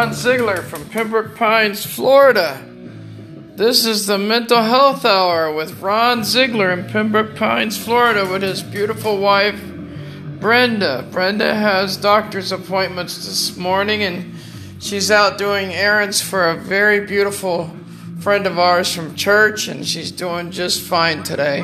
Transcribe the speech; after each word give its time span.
Ron 0.00 0.14
Ziegler 0.14 0.62
from 0.62 0.88
Pembroke 0.88 1.36
Pines, 1.36 1.84
Florida. 1.84 2.64
This 3.56 3.84
is 3.84 4.06
the 4.06 4.16
Mental 4.16 4.62
Health 4.62 5.04
Hour 5.04 5.52
with 5.52 5.82
Ron 5.82 6.24
Ziegler 6.24 6.70
in 6.70 6.86
Pembroke 6.86 7.36
Pines, 7.36 7.76
Florida, 7.76 8.24
with 8.24 8.40
his 8.40 8.62
beautiful 8.62 9.18
wife, 9.18 9.62
Brenda. 10.40 11.06
Brenda 11.12 11.54
has 11.54 11.98
doctor's 11.98 12.50
appointments 12.50 13.26
this 13.26 13.58
morning 13.58 14.02
and 14.02 14.36
she's 14.78 15.10
out 15.10 15.36
doing 15.36 15.70
errands 15.74 16.22
for 16.22 16.48
a 16.48 16.56
very 16.56 17.04
beautiful 17.04 17.70
friend 18.20 18.46
of 18.46 18.58
ours 18.58 18.90
from 18.94 19.14
church, 19.14 19.68
and 19.68 19.86
she's 19.86 20.10
doing 20.10 20.50
just 20.50 20.80
fine 20.80 21.22
today. 21.22 21.62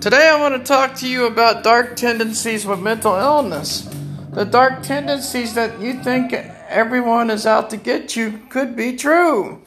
Today, 0.00 0.28
I 0.28 0.40
want 0.40 0.56
to 0.56 0.66
talk 0.66 0.96
to 0.96 1.08
you 1.08 1.26
about 1.26 1.62
dark 1.62 1.94
tendencies 1.94 2.66
with 2.66 2.80
mental 2.80 3.14
illness. 3.14 3.88
The 4.32 4.44
dark 4.44 4.82
tendencies 4.82 5.54
that 5.54 5.80
you 5.80 6.02
think 6.02 6.32
everyone 6.74 7.30
is 7.30 7.46
out 7.46 7.70
to 7.70 7.76
get 7.76 8.16
you 8.16 8.40
could 8.50 8.76
be 8.76 8.96
true. 8.96 9.62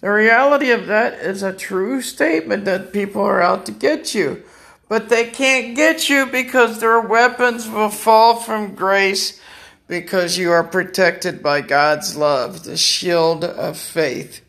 The 0.00 0.10
reality 0.10 0.72
of 0.72 0.86
that 0.88 1.14
is 1.14 1.42
a 1.42 1.52
true 1.52 2.02
statement 2.02 2.64
that 2.64 2.92
people 2.92 3.22
are 3.22 3.40
out 3.40 3.64
to 3.66 3.72
get 3.72 4.14
you. 4.14 4.42
But 4.88 5.08
they 5.08 5.30
can't 5.30 5.76
get 5.76 6.10
you 6.10 6.26
because 6.26 6.80
their 6.80 7.00
weapons 7.00 7.68
will 7.68 7.88
fall 7.88 8.36
from 8.36 8.74
grace 8.74 9.40
because 9.86 10.36
you 10.36 10.50
are 10.50 10.64
protected 10.64 11.42
by 11.42 11.60
God's 11.60 12.16
love, 12.16 12.64
the 12.64 12.76
shield 12.76 13.44
of 13.44 13.78
faith. 13.78 14.40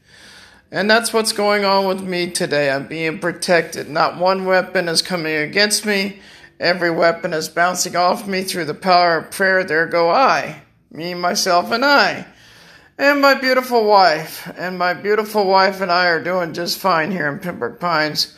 And 0.71 0.89
that's 0.89 1.13
what's 1.13 1.33
going 1.33 1.65
on 1.65 1.85
with 1.85 2.01
me 2.01 2.31
today. 2.31 2.71
I'm 2.71 2.87
being 2.87 3.19
protected. 3.19 3.89
Not 3.89 4.17
one 4.17 4.45
weapon 4.45 4.89
is 4.89 5.03
coming 5.03 5.35
against 5.35 5.85
me. 5.85 6.19
Every 6.59 6.89
weapon 6.89 7.31
is 7.31 7.47
bouncing 7.47 7.95
off 7.95 8.27
me 8.27 8.41
through 8.41 8.65
the 8.65 8.73
power 8.73 9.17
of 9.17 9.31
prayer. 9.31 9.63
There 9.63 9.85
go 9.85 10.09
I, 10.09 10.63
me, 10.93 11.13
myself, 11.13 11.71
and 11.71 11.83
I. 11.83 12.25
And 12.97 13.21
my 13.21 13.33
beautiful 13.33 13.85
wife. 13.85 14.51
And 14.57 14.77
my 14.77 14.93
beautiful 14.93 15.45
wife 15.45 15.81
and 15.81 15.91
I 15.91 16.07
are 16.07 16.23
doing 16.23 16.53
just 16.53 16.79
fine 16.79 17.11
here 17.11 17.27
in 17.27 17.39
Pembroke 17.39 17.79
Pines. 17.79 18.37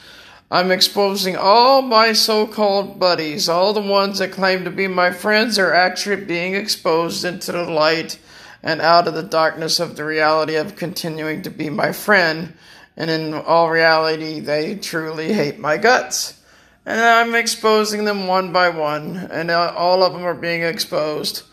I'm 0.49 0.71
exposing 0.71 1.35
all 1.35 1.81
my 1.81 2.13
so 2.13 2.47
called 2.47 2.99
buddies, 2.99 3.49
all 3.49 3.73
the 3.73 3.81
ones 3.81 4.19
that 4.19 4.31
claim 4.31 4.63
to 4.63 4.71
be 4.71 4.87
my 4.87 5.11
friends, 5.11 5.59
are 5.59 5.73
actually 5.73 6.23
being 6.23 6.55
exposed 6.55 7.25
into 7.25 7.51
the 7.51 7.63
light 7.63 8.19
and 8.63 8.81
out 8.81 9.07
of 9.07 9.13
the 9.13 9.23
darkness 9.23 9.79
of 9.79 9.95
the 9.95 10.05
reality 10.05 10.55
of 10.55 10.75
continuing 10.75 11.41
to 11.41 11.49
be 11.49 11.69
my 11.69 11.91
friend. 11.91 12.53
And 12.95 13.09
in 13.09 13.33
all 13.33 13.69
reality, 13.69 14.39
they 14.39 14.75
truly 14.75 15.33
hate 15.33 15.59
my 15.59 15.77
guts 15.77 16.41
and 16.85 17.01
I'm 17.01 17.33
exposing 17.33 18.05
them 18.05 18.27
one 18.27 18.53
by 18.53 18.69
one, 18.69 19.17
and 19.31 19.49
uh, 19.49 19.73
all 19.75 20.03
of 20.03 20.13
them 20.13 20.23
are 20.23 20.35
being 20.35 20.61
exposed. 20.61 21.43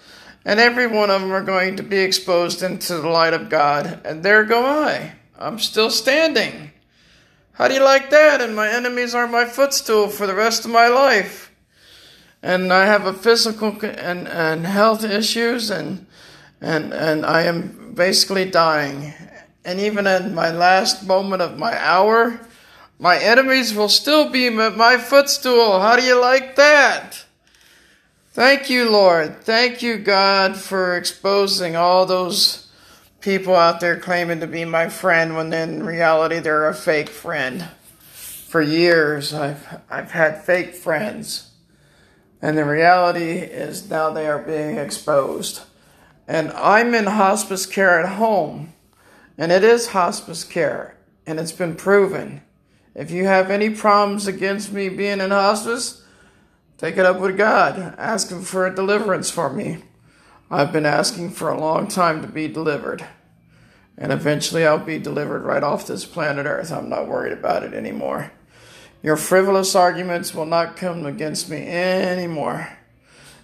And 0.44 0.58
every 0.58 0.86
one 0.86 1.10
of 1.10 1.20
them 1.20 1.32
are 1.32 1.44
going 1.44 1.76
to 1.76 1.82
be 1.82 1.98
exposed 1.98 2.62
into 2.62 2.96
the 2.96 3.08
light 3.08 3.32
of 3.32 3.48
God, 3.48 4.00
and 4.04 4.22
there 4.22 4.44
go 4.44 4.64
I. 4.64 5.12
I'm 5.38 5.58
still 5.58 5.90
standing. 5.90 6.72
How 7.52 7.68
do 7.68 7.74
you 7.74 7.82
like 7.82 8.10
that? 8.10 8.40
And 8.40 8.56
my 8.56 8.68
enemies 8.68 9.14
are 9.14 9.28
my 9.28 9.44
footstool 9.44 10.08
for 10.08 10.26
the 10.26 10.34
rest 10.34 10.64
of 10.64 10.70
my 10.70 10.88
life. 10.88 11.52
And 12.42 12.72
I 12.72 12.86
have 12.86 13.06
a 13.06 13.12
physical 13.12 13.76
and, 13.82 14.26
and 14.26 14.66
health 14.66 15.04
issues, 15.04 15.70
and, 15.70 16.06
and, 16.60 16.92
and 16.92 17.24
I 17.24 17.42
am 17.42 17.92
basically 17.94 18.50
dying. 18.50 19.14
And 19.64 19.78
even 19.78 20.08
in 20.08 20.34
my 20.34 20.50
last 20.50 21.06
moment 21.06 21.40
of 21.40 21.56
my 21.56 21.78
hour, 21.78 22.40
my 22.98 23.18
enemies 23.18 23.74
will 23.74 23.88
still 23.88 24.28
be 24.30 24.46
at 24.48 24.76
my 24.76 24.96
footstool. 24.96 25.78
How 25.80 25.94
do 25.94 26.02
you 26.02 26.20
like 26.20 26.56
that? 26.56 27.24
Thank 28.32 28.70
you, 28.70 28.88
Lord. 28.90 29.42
Thank 29.42 29.82
you, 29.82 29.98
God, 29.98 30.56
for 30.56 30.96
exposing 30.96 31.76
all 31.76 32.06
those 32.06 32.66
people 33.20 33.54
out 33.54 33.78
there 33.78 34.00
claiming 34.00 34.40
to 34.40 34.46
be 34.46 34.64
my 34.64 34.88
friend 34.88 35.36
when 35.36 35.52
in 35.52 35.84
reality 35.84 36.38
they're 36.38 36.66
a 36.66 36.72
fake 36.72 37.10
friend. 37.10 37.68
For 38.48 38.62
years, 38.62 39.34
I've, 39.34 39.82
I've 39.90 40.12
had 40.12 40.44
fake 40.44 40.74
friends. 40.74 41.50
And 42.40 42.56
the 42.56 42.64
reality 42.64 43.32
is 43.32 43.90
now 43.90 44.08
they 44.08 44.26
are 44.26 44.38
being 44.38 44.78
exposed. 44.78 45.60
And 46.26 46.52
I'm 46.52 46.94
in 46.94 47.04
hospice 47.04 47.66
care 47.66 48.00
at 48.00 48.14
home. 48.14 48.72
And 49.36 49.52
it 49.52 49.62
is 49.62 49.88
hospice 49.88 50.42
care. 50.42 50.96
And 51.26 51.38
it's 51.38 51.52
been 51.52 51.76
proven. 51.76 52.40
If 52.94 53.10
you 53.10 53.26
have 53.26 53.50
any 53.50 53.68
problems 53.68 54.26
against 54.26 54.72
me 54.72 54.88
being 54.88 55.20
in 55.20 55.30
hospice, 55.30 56.01
take 56.82 56.96
it 56.96 57.06
up 57.06 57.20
with 57.20 57.38
God. 57.38 57.94
Ask 57.96 58.30
Him 58.30 58.42
for 58.42 58.66
a 58.66 58.74
deliverance 58.74 59.30
for 59.30 59.52
me. 59.52 59.84
I've 60.50 60.72
been 60.72 60.84
asking 60.84 61.30
for 61.30 61.48
a 61.48 61.58
long 61.58 61.86
time 61.86 62.22
to 62.22 62.28
be 62.28 62.48
delivered. 62.48 63.06
And 63.96 64.10
eventually 64.10 64.66
I'll 64.66 64.78
be 64.78 64.98
delivered 64.98 65.44
right 65.44 65.62
off 65.62 65.86
this 65.86 66.04
planet 66.04 66.44
Earth. 66.44 66.72
I'm 66.72 66.88
not 66.88 67.06
worried 67.06 67.32
about 67.34 67.62
it 67.62 67.72
anymore. 67.72 68.32
Your 69.00 69.16
frivolous 69.16 69.76
arguments 69.76 70.34
will 70.34 70.46
not 70.46 70.76
come 70.76 71.06
against 71.06 71.48
me 71.48 71.68
anymore. 71.68 72.68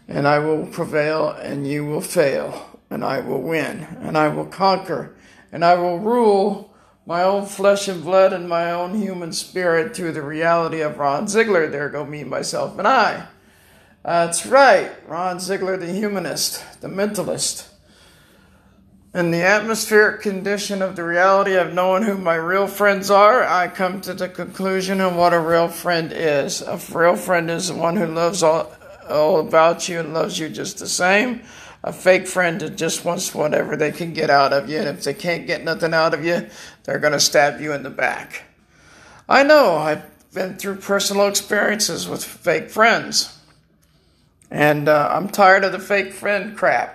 And 0.08 0.26
I 0.26 0.40
will 0.40 0.66
prevail, 0.66 1.28
and 1.30 1.64
you 1.64 1.84
will 1.86 2.00
fail, 2.00 2.80
and 2.90 3.04
I 3.04 3.20
will 3.20 3.42
win, 3.42 3.86
and 4.00 4.18
I 4.18 4.28
will 4.28 4.46
conquer, 4.46 5.14
and 5.52 5.64
I 5.64 5.74
will 5.74 5.98
rule 5.98 6.67
my 7.08 7.22
own 7.22 7.46
flesh 7.46 7.88
and 7.88 8.04
blood 8.04 8.34
and 8.34 8.46
my 8.46 8.70
own 8.70 9.00
human 9.00 9.32
spirit 9.32 9.96
through 9.96 10.12
the 10.12 10.20
reality 10.20 10.82
of 10.82 10.98
Ron 10.98 11.26
Ziegler. 11.26 11.66
There 11.66 11.88
go 11.88 12.04
me, 12.04 12.22
myself, 12.22 12.78
and 12.78 12.86
I. 12.86 13.28
That's 14.04 14.44
right, 14.44 14.90
Ron 15.08 15.40
Ziegler, 15.40 15.78
the 15.78 15.90
humanist, 15.90 16.62
the 16.82 16.88
mentalist. 16.88 17.66
In 19.14 19.30
the 19.30 19.42
atmospheric 19.42 20.20
condition 20.20 20.82
of 20.82 20.96
the 20.96 21.04
reality 21.04 21.54
of 21.54 21.72
knowing 21.72 22.02
who 22.02 22.18
my 22.18 22.34
real 22.34 22.66
friends 22.66 23.10
are, 23.10 23.42
I 23.42 23.68
come 23.68 24.02
to 24.02 24.12
the 24.12 24.28
conclusion 24.28 25.00
of 25.00 25.16
what 25.16 25.32
a 25.32 25.40
real 25.40 25.68
friend 25.68 26.12
is. 26.14 26.60
A 26.60 26.78
real 26.92 27.16
friend 27.16 27.50
is 27.50 27.68
the 27.68 27.74
one 27.74 27.96
who 27.96 28.06
loves 28.06 28.42
all, 28.42 28.70
all 29.08 29.40
about 29.40 29.88
you 29.88 29.98
and 30.00 30.12
loves 30.12 30.38
you 30.38 30.50
just 30.50 30.78
the 30.78 30.86
same 30.86 31.40
a 31.82 31.92
fake 31.92 32.26
friend 32.26 32.60
that 32.60 32.76
just 32.76 33.04
wants 33.04 33.34
whatever 33.34 33.76
they 33.76 33.92
can 33.92 34.12
get 34.12 34.30
out 34.30 34.52
of 34.52 34.68
you, 34.68 34.78
and 34.78 34.88
if 34.88 35.04
they 35.04 35.14
can't 35.14 35.46
get 35.46 35.62
nothing 35.62 35.94
out 35.94 36.14
of 36.14 36.24
you, 36.24 36.48
they're 36.84 36.98
going 36.98 37.12
to 37.12 37.20
stab 37.20 37.60
you 37.60 37.72
in 37.72 37.82
the 37.82 37.90
back. 37.90 38.42
I 39.28 39.42
know, 39.44 39.76
I've 39.76 40.04
been 40.32 40.56
through 40.56 40.76
personal 40.76 41.28
experiences 41.28 42.08
with 42.08 42.24
fake 42.24 42.70
friends, 42.70 43.38
and 44.50 44.88
uh, 44.88 45.10
I'm 45.12 45.28
tired 45.28 45.64
of 45.64 45.72
the 45.72 45.78
fake 45.78 46.12
friend 46.12 46.56
crap. 46.56 46.94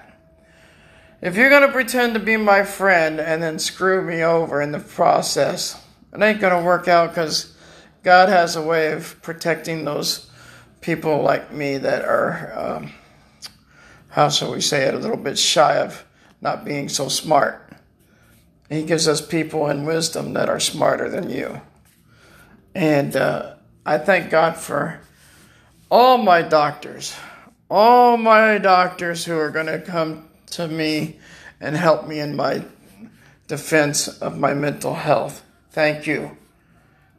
If 1.21 1.37
you're 1.37 1.49
going 1.49 1.65
to 1.65 1.71
pretend 1.71 2.15
to 2.15 2.19
be 2.19 2.35
my 2.35 2.63
friend 2.63 3.21
and 3.21 3.41
then 3.41 3.59
screw 3.59 4.01
me 4.01 4.23
over 4.23 4.61
in 4.61 4.73
the 4.73 4.79
process, 4.79 5.81
it 6.11 6.21
ain't 6.21 6.41
going 6.41 6.59
to 6.59 6.65
work 6.65 6.89
out 6.89 7.09
because 7.11 7.55
God 8.03 8.27
has 8.27 8.57
a 8.57 8.61
way 8.61 8.91
of 8.91 9.21
protecting 9.21 9.85
those 9.85 10.29
people 10.81 11.21
like 11.21 11.53
me 11.53 11.77
that 11.77 12.03
are. 12.03 12.51
Um, 12.53 12.91
how 14.13 14.29
shall 14.29 14.51
we 14.51 14.61
say 14.61 14.83
it, 14.83 14.93
a 14.93 14.99
little 14.99 15.17
bit 15.17 15.39
shy 15.39 15.77
of 15.77 16.05
not 16.39 16.63
being 16.63 16.87
so 16.87 17.07
smart. 17.07 17.67
He 18.69 18.83
gives 18.83 19.07
us 19.07 19.25
people 19.25 19.67
in 19.69 19.85
wisdom 19.85 20.33
that 20.33 20.49
are 20.49 20.59
smarter 20.59 21.09
than 21.09 21.31
you. 21.31 21.61
And 22.75 23.15
uh, 23.15 23.55
I 23.83 23.97
thank 23.97 24.29
God 24.29 24.55
for 24.55 24.99
all 25.89 26.19
my 26.19 26.43
doctors, 26.43 27.15
all 27.71 28.17
my 28.17 28.59
doctors 28.59 29.25
who 29.25 29.35
are 29.35 29.49
going 29.49 29.65
to 29.65 29.79
come 29.79 30.29
to 30.51 30.67
me 30.67 31.17
and 31.59 31.75
help 31.75 32.07
me 32.07 32.19
in 32.19 32.35
my 32.35 32.63
defense 33.47 34.07
of 34.07 34.37
my 34.37 34.53
mental 34.53 34.93
health. 34.93 35.43
Thank 35.71 36.05
you. 36.05 36.37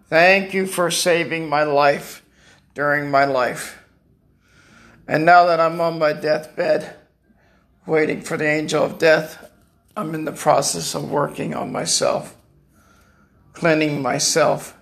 Thank 0.08 0.55
you 0.55 0.64
for 0.64 0.93
saving 0.93 1.49
my 1.49 1.64
life 1.64 2.25
during 2.73 3.11
my 3.11 3.25
life. 3.25 3.84
And 5.06 5.25
now 5.25 5.47
that 5.47 5.61
I'm 5.61 5.81
on 5.81 5.99
my 5.99 6.12
deathbed, 6.12 6.97
waiting 7.87 8.23
for 8.23 8.37
the 8.37 8.47
angel 8.47 8.83
of 8.83 8.99
death, 8.99 9.51
I'm 9.97 10.15
in 10.15 10.25
the 10.25 10.33
process 10.33 10.95
of 10.95 11.11
working 11.11 11.55
on 11.55 11.71
myself, 11.71 12.37
cleaning 13.53 14.03
myself, 14.03 14.77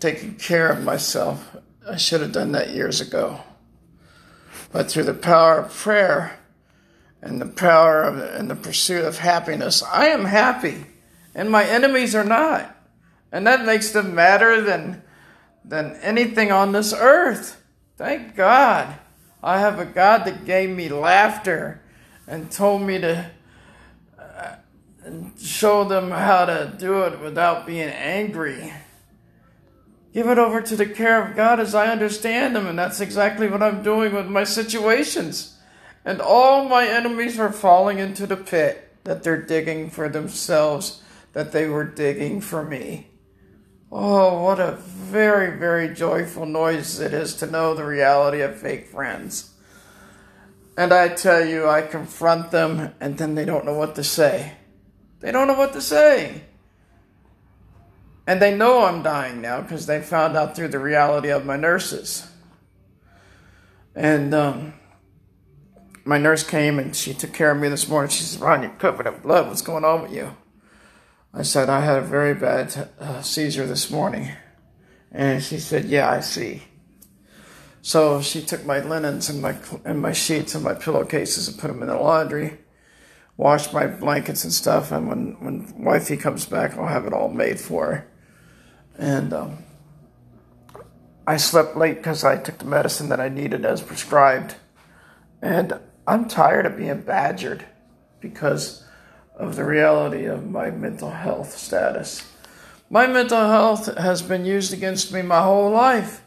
taking 0.00 0.34
care 0.36 0.70
of 0.70 0.82
myself. 0.82 1.56
I 1.88 1.96
should 1.96 2.20
have 2.20 2.32
done 2.32 2.52
that 2.52 2.70
years 2.70 3.00
ago. 3.00 3.40
But 4.72 4.90
through 4.90 5.04
the 5.04 5.14
power 5.14 5.60
of 5.60 5.74
prayer 5.74 6.38
and 7.22 7.40
the 7.40 7.46
power 7.46 8.02
of 8.02 8.18
and 8.18 8.50
the 8.50 8.56
pursuit 8.56 9.04
of 9.04 9.18
happiness, 9.18 9.82
I 9.82 10.06
am 10.06 10.24
happy, 10.24 10.86
and 11.34 11.50
my 11.50 11.64
enemies 11.64 12.14
are 12.14 12.24
not. 12.24 12.74
And 13.30 13.46
that 13.46 13.64
makes 13.64 13.90
them 13.90 14.14
madder 14.14 14.60
than 14.60 15.02
than 15.64 15.96
anything 15.96 16.50
on 16.50 16.72
this 16.72 16.92
earth. 16.92 17.62
Thank 17.96 18.34
God. 18.34 18.98
I 19.42 19.60
have 19.60 19.78
a 19.78 19.84
God 19.84 20.24
that 20.24 20.44
gave 20.44 20.70
me 20.70 20.88
laughter 20.88 21.80
and 22.26 22.50
told 22.50 22.82
me 22.82 22.98
to 22.98 23.30
uh, 24.18 24.54
show 25.40 25.84
them 25.84 26.10
how 26.10 26.44
to 26.44 26.74
do 26.78 27.02
it 27.02 27.20
without 27.20 27.66
being 27.66 27.88
angry. 27.88 28.72
Give 30.12 30.26
it 30.28 30.38
over 30.38 30.60
to 30.60 30.76
the 30.76 30.86
care 30.86 31.22
of 31.22 31.36
God 31.36 31.60
as 31.60 31.74
I 31.74 31.88
understand 31.88 32.56
them, 32.56 32.66
and 32.66 32.78
that's 32.78 33.00
exactly 33.00 33.48
what 33.48 33.62
I'm 33.62 33.82
doing 33.82 34.14
with 34.14 34.26
my 34.26 34.44
situations. 34.44 35.54
and 36.04 36.20
all 36.22 36.64
my 36.68 36.86
enemies 36.88 37.36
were 37.36 37.52
falling 37.52 37.98
into 37.98 38.26
the 38.26 38.36
pit 38.36 38.96
that 39.04 39.22
they're 39.22 39.42
digging 39.42 39.90
for 39.90 40.08
themselves, 40.08 41.02
that 41.34 41.52
they 41.52 41.68
were 41.68 41.84
digging 41.84 42.40
for 42.40 42.64
me. 42.64 43.07
Oh, 43.90 44.42
what 44.44 44.60
a 44.60 44.72
very, 44.72 45.58
very 45.58 45.94
joyful 45.94 46.44
noise 46.44 47.00
it 47.00 47.14
is 47.14 47.34
to 47.36 47.46
know 47.46 47.74
the 47.74 47.84
reality 47.84 48.40
of 48.42 48.58
fake 48.58 48.88
friends. 48.88 49.54
And 50.76 50.92
I 50.92 51.08
tell 51.08 51.44
you, 51.44 51.66
I 51.68 51.82
confront 51.82 52.50
them, 52.50 52.94
and 53.00 53.16
then 53.16 53.34
they 53.34 53.44
don't 53.44 53.64
know 53.64 53.74
what 53.74 53.94
to 53.94 54.04
say. 54.04 54.52
They 55.20 55.32
don't 55.32 55.48
know 55.48 55.54
what 55.54 55.72
to 55.72 55.80
say. 55.80 56.42
And 58.26 58.42
they 58.42 58.54
know 58.54 58.84
I'm 58.84 59.02
dying 59.02 59.40
now 59.40 59.62
because 59.62 59.86
they 59.86 60.02
found 60.02 60.36
out 60.36 60.54
through 60.54 60.68
the 60.68 60.78
reality 60.78 61.30
of 61.30 61.46
my 61.46 61.56
nurses. 61.56 62.30
And 63.94 64.34
um, 64.34 64.74
my 66.04 66.18
nurse 66.18 66.42
came 66.42 66.78
and 66.78 66.94
she 66.94 67.14
took 67.14 67.32
care 67.32 67.50
of 67.50 67.58
me 67.58 67.68
this 67.68 67.88
morning. 67.88 68.10
She 68.10 68.22
said, 68.22 68.42
Ron, 68.42 68.62
you're 68.62 68.70
covered 68.72 69.06
in 69.06 69.18
blood. 69.20 69.48
What's 69.48 69.62
going 69.62 69.84
on 69.84 70.02
with 70.02 70.12
you? 70.12 70.36
I 71.32 71.42
said, 71.42 71.68
I 71.68 71.80
had 71.80 71.98
a 71.98 72.06
very 72.06 72.34
bad 72.34 72.88
uh, 72.98 73.22
seizure 73.22 73.66
this 73.66 73.90
morning. 73.90 74.30
And 75.12 75.42
she 75.42 75.58
said, 75.58 75.84
Yeah, 75.84 76.10
I 76.10 76.20
see. 76.20 76.64
So 77.80 78.20
she 78.20 78.42
took 78.42 78.64
my 78.64 78.80
linens 78.80 79.30
and 79.30 79.40
my 79.40 79.56
and 79.84 80.00
my 80.00 80.12
sheets 80.12 80.54
and 80.54 80.64
my 80.64 80.74
pillowcases 80.74 81.48
and 81.48 81.58
put 81.58 81.68
them 81.68 81.82
in 81.82 81.88
the 81.88 81.96
laundry, 81.96 82.58
washed 83.36 83.72
my 83.72 83.86
blankets 83.86 84.44
and 84.44 84.52
stuff. 84.52 84.92
And 84.92 85.08
when 85.08 85.36
when 85.40 85.84
wifey 85.84 86.16
comes 86.16 86.44
back, 86.44 86.76
I'll 86.76 86.88
have 86.88 87.06
it 87.06 87.12
all 87.12 87.30
made 87.30 87.60
for 87.60 87.86
her 87.86 88.08
and 88.98 89.32
um, 89.32 89.58
I 91.26 91.36
slept 91.36 91.76
late 91.76 91.96
because 91.96 92.24
I 92.24 92.36
took 92.36 92.58
the 92.58 92.64
medicine 92.64 93.08
that 93.10 93.20
I 93.20 93.28
needed 93.28 93.64
as 93.64 93.80
prescribed. 93.80 94.56
And 95.40 95.78
I'm 96.06 96.28
tired 96.28 96.66
of 96.66 96.76
being 96.76 97.02
badgered 97.02 97.64
because 98.20 98.84
of 99.38 99.54
the 99.54 99.64
reality 99.64 100.24
of 100.24 100.50
my 100.50 100.70
mental 100.70 101.10
health 101.10 101.56
status. 101.56 102.30
My 102.90 103.06
mental 103.06 103.46
health 103.46 103.96
has 103.96 104.20
been 104.20 104.44
used 104.44 104.72
against 104.72 105.12
me 105.12 105.22
my 105.22 105.42
whole 105.42 105.70
life. 105.70 106.22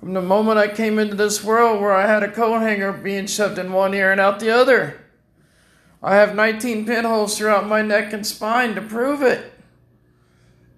From 0.00 0.14
the 0.14 0.22
moment 0.22 0.58
I 0.58 0.68
came 0.68 0.98
into 0.98 1.14
this 1.14 1.44
world 1.44 1.80
where 1.80 1.94
I 1.94 2.06
had 2.06 2.22
a 2.22 2.30
coat 2.30 2.60
hanger 2.60 2.92
being 2.92 3.26
shoved 3.26 3.58
in 3.58 3.72
one 3.72 3.92
ear 3.92 4.10
and 4.10 4.20
out 4.20 4.40
the 4.40 4.50
other. 4.50 5.00
I 6.02 6.14
have 6.14 6.34
19 6.34 6.86
pinholes 6.86 7.36
throughout 7.36 7.66
my 7.66 7.82
neck 7.82 8.12
and 8.12 8.26
spine 8.26 8.74
to 8.76 8.80
prove 8.80 9.20
it. 9.20 9.52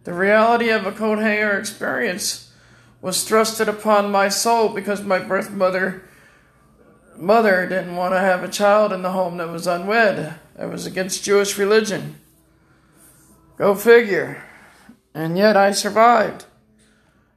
The 0.04 0.14
reality 0.14 0.70
of 0.70 0.86
a 0.86 0.92
coat 0.92 1.18
hanger 1.18 1.58
experience 1.58 2.50
was 3.02 3.28
thrusted 3.28 3.68
upon 3.68 4.10
my 4.10 4.28
soul 4.30 4.70
because 4.70 5.02
my 5.02 5.18
birth 5.18 5.50
mother 5.50 6.02
mother 7.20 7.66
didn't 7.66 7.96
want 7.96 8.14
to 8.14 8.18
have 8.18 8.42
a 8.42 8.48
child 8.48 8.92
in 8.92 9.02
the 9.02 9.12
home 9.12 9.36
that 9.36 9.50
was 9.50 9.66
unwed. 9.66 10.34
That 10.60 10.68
was 10.68 10.84
against 10.84 11.24
Jewish 11.24 11.56
religion. 11.56 12.20
Go 13.56 13.74
figure. 13.74 14.44
And 15.14 15.38
yet 15.38 15.56
I 15.56 15.70
survived. 15.70 16.44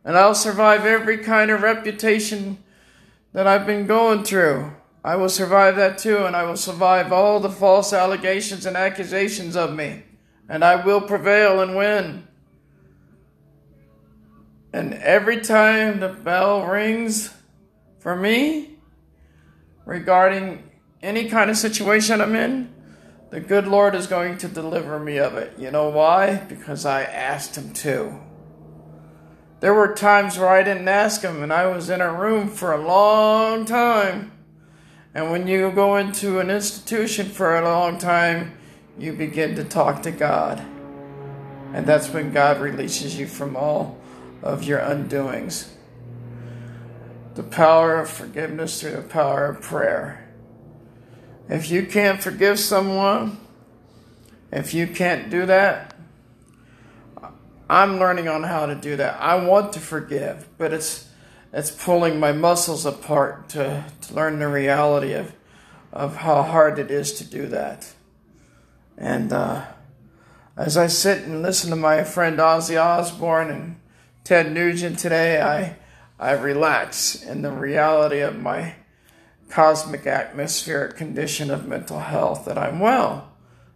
And 0.03 0.17
I'll 0.17 0.35
survive 0.35 0.85
every 0.85 1.19
kind 1.19 1.49
of 1.49 1.61
reputation 1.61 2.61
that 3.31 3.47
I've 3.47 3.65
been 3.65 3.87
going 3.87 4.25
through. 4.25 4.73
I 5.05 5.15
will 5.15 5.29
survive 5.29 5.77
that 5.77 5.97
too, 5.97 6.25
and 6.25 6.35
I 6.35 6.43
will 6.43 6.57
survive 6.57 7.13
all 7.13 7.39
the 7.39 7.49
false 7.49 7.93
allegations 7.93 8.65
and 8.65 8.75
accusations 8.75 9.55
of 9.55 9.73
me. 9.73 10.03
And 10.49 10.61
I 10.61 10.85
will 10.85 10.99
prevail 10.99 11.61
and 11.61 11.77
win. 11.77 12.27
And 14.73 14.95
every 14.95 15.39
time 15.39 16.01
the 16.01 16.09
bell 16.09 16.65
rings 16.65 17.33
for 17.99 18.17
me 18.17 18.79
regarding 19.85 20.69
any 21.01 21.29
kind 21.29 21.49
of 21.49 21.55
situation 21.55 22.19
I'm 22.19 22.35
in, 22.35 22.72
the 23.33 23.39
good 23.39 23.65
Lord 23.65 23.95
is 23.95 24.05
going 24.05 24.37
to 24.37 24.47
deliver 24.47 24.99
me 24.99 25.17
of 25.17 25.33
it. 25.37 25.57
You 25.57 25.71
know 25.71 25.89
why? 25.89 26.35
Because 26.35 26.85
I 26.85 27.01
asked 27.01 27.55
Him 27.57 27.73
to. 27.73 28.19
There 29.59 29.73
were 29.73 29.95
times 29.95 30.37
where 30.37 30.49
I 30.49 30.61
didn't 30.61 30.87
ask 30.87 31.23
Him 31.23 31.41
and 31.41 31.51
I 31.51 31.65
was 31.65 31.89
in 31.89 31.99
a 31.99 32.13
room 32.13 32.47
for 32.47 32.71
a 32.71 32.87
long 32.87 33.65
time. 33.65 34.33
And 35.15 35.31
when 35.31 35.47
you 35.47 35.71
go 35.71 35.97
into 35.97 36.39
an 36.39 36.51
institution 36.51 37.25
for 37.25 37.57
a 37.57 37.63
long 37.63 37.97
time, 37.97 38.55
you 38.99 39.13
begin 39.13 39.55
to 39.55 39.63
talk 39.63 40.03
to 40.03 40.11
God. 40.11 40.63
And 41.73 41.87
that's 41.87 42.09
when 42.09 42.31
God 42.31 42.61
releases 42.61 43.17
you 43.17 43.25
from 43.25 43.55
all 43.55 43.97
of 44.43 44.63
your 44.63 44.77
undoings. 44.77 45.69
The 47.33 47.41
power 47.41 47.99
of 47.99 48.11
forgiveness 48.11 48.79
through 48.79 48.91
the 48.91 49.01
power 49.01 49.47
of 49.47 49.63
prayer. 49.63 50.22
If 51.49 51.69
you 51.69 51.85
can't 51.85 52.21
forgive 52.21 52.59
someone, 52.59 53.37
if 54.51 54.73
you 54.73 54.87
can't 54.87 55.29
do 55.29 55.45
that, 55.45 55.95
I'm 57.69 57.99
learning 57.99 58.27
on 58.27 58.43
how 58.43 58.65
to 58.65 58.75
do 58.75 58.95
that. 58.97 59.19
I 59.21 59.35
want 59.43 59.73
to 59.73 59.79
forgive, 59.79 60.47
but 60.57 60.73
it's 60.73 61.09
it's 61.51 61.69
pulling 61.69 62.19
my 62.19 62.31
muscles 62.31 62.85
apart 62.85 63.49
to, 63.49 63.85
to 64.01 64.13
learn 64.13 64.39
the 64.39 64.47
reality 64.47 65.13
of 65.13 65.33
of 65.91 66.17
how 66.17 66.41
hard 66.41 66.79
it 66.79 66.89
is 66.89 67.13
to 67.13 67.23
do 67.23 67.47
that. 67.47 67.93
And 68.97 69.31
uh, 69.31 69.65
as 70.57 70.77
I 70.77 70.87
sit 70.87 71.23
and 71.23 71.41
listen 71.41 71.69
to 71.69 71.75
my 71.75 72.03
friend 72.03 72.37
Ozzy 72.39 72.81
Osbourne 72.81 73.49
and 73.49 73.75
Ted 74.23 74.51
Nugent 74.51 74.99
today, 74.99 75.41
I, 75.41 75.77
I 76.19 76.33
relax 76.33 77.21
in 77.23 77.41
the 77.41 77.51
reality 77.51 78.19
of 78.19 78.39
my 78.39 78.75
cosmic 79.53 80.07
atmospheric 80.07 80.97
condition 80.97 81.51
of 81.51 81.67
mental 81.67 81.99
health 81.99 82.43
that 82.45 82.57
I'm 82.57 82.79
well 82.79 83.31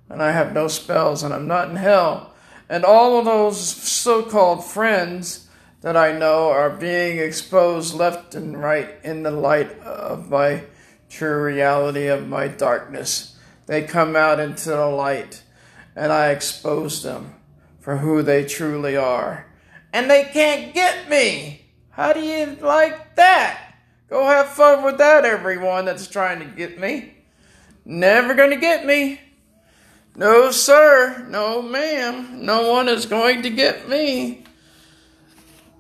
and 0.10 0.24
I 0.24 0.32
have 0.32 0.52
no 0.52 0.68
spells 0.68 1.22
and 1.22 1.32
I'm 1.32 1.48
not 1.48 1.70
in 1.70 1.76
hell. 1.76 2.34
And 2.68 2.84
all 2.84 3.20
of 3.20 3.26
those 3.26 3.60
so 3.60 4.24
called 4.24 4.66
friends 4.66 5.48
that 5.82 5.96
I 5.96 6.18
know 6.18 6.50
are 6.50 6.72
being 6.72 7.20
exposed 7.20 7.94
left 7.94 8.34
and 8.34 8.60
right 8.60 8.90
in 9.04 9.22
the 9.22 9.30
light 9.30 9.80
of 9.82 10.32
my 10.32 10.64
true 11.12 11.44
reality 11.44 12.08
of 12.08 12.28
my 12.28 12.48
darkness. 12.48 13.38
They 13.68 13.84
come 13.84 14.16
out 14.16 14.40
into 14.40 14.70
the 14.70 14.88
light 14.88 15.44
and 15.96 16.12
I 16.12 16.32
expose 16.32 17.04
them 17.04 17.36
for 17.80 17.98
who 17.98 18.24
they 18.24 18.46
truly 18.46 18.98
are 18.98 19.46
and 19.94 20.10
they 20.10 20.24
can't 20.24 20.74
get 20.74 21.08
me. 21.08 21.68
How 21.92 22.14
do 22.14 22.22
you 22.22 22.58
like 22.62 23.16
that? 23.16 23.67
Go 24.10 24.26
have 24.26 24.50
fun 24.50 24.84
with 24.84 24.98
that, 25.00 25.26
everyone 25.26 25.86
that's 25.86 26.08
trying 26.08 26.40
to 26.40 26.46
get 26.46 26.80
me. 26.80 27.16
Never 27.84 28.34
going 28.34 28.52
to 28.52 28.58
get 28.58 28.86
me. 28.86 29.20
No, 30.16 30.52
sir. 30.52 31.26
No, 31.30 31.62
ma'am. 31.62 32.46
No 32.46 32.72
one 32.72 32.90
is 32.90 33.06
going 33.06 33.44
to 33.44 33.50
get 33.50 33.88
me. 33.88 34.44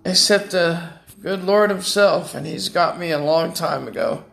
Except 0.05 0.51
the 0.51 0.89
good 1.21 1.43
Lord 1.43 1.69
Himself, 1.69 2.35
and 2.35 2.45
He's 2.45 2.69
got 2.69 2.99
me 2.99 3.11
a 3.11 3.19
long 3.19 3.53
time 3.53 3.87
ago. 3.87 4.25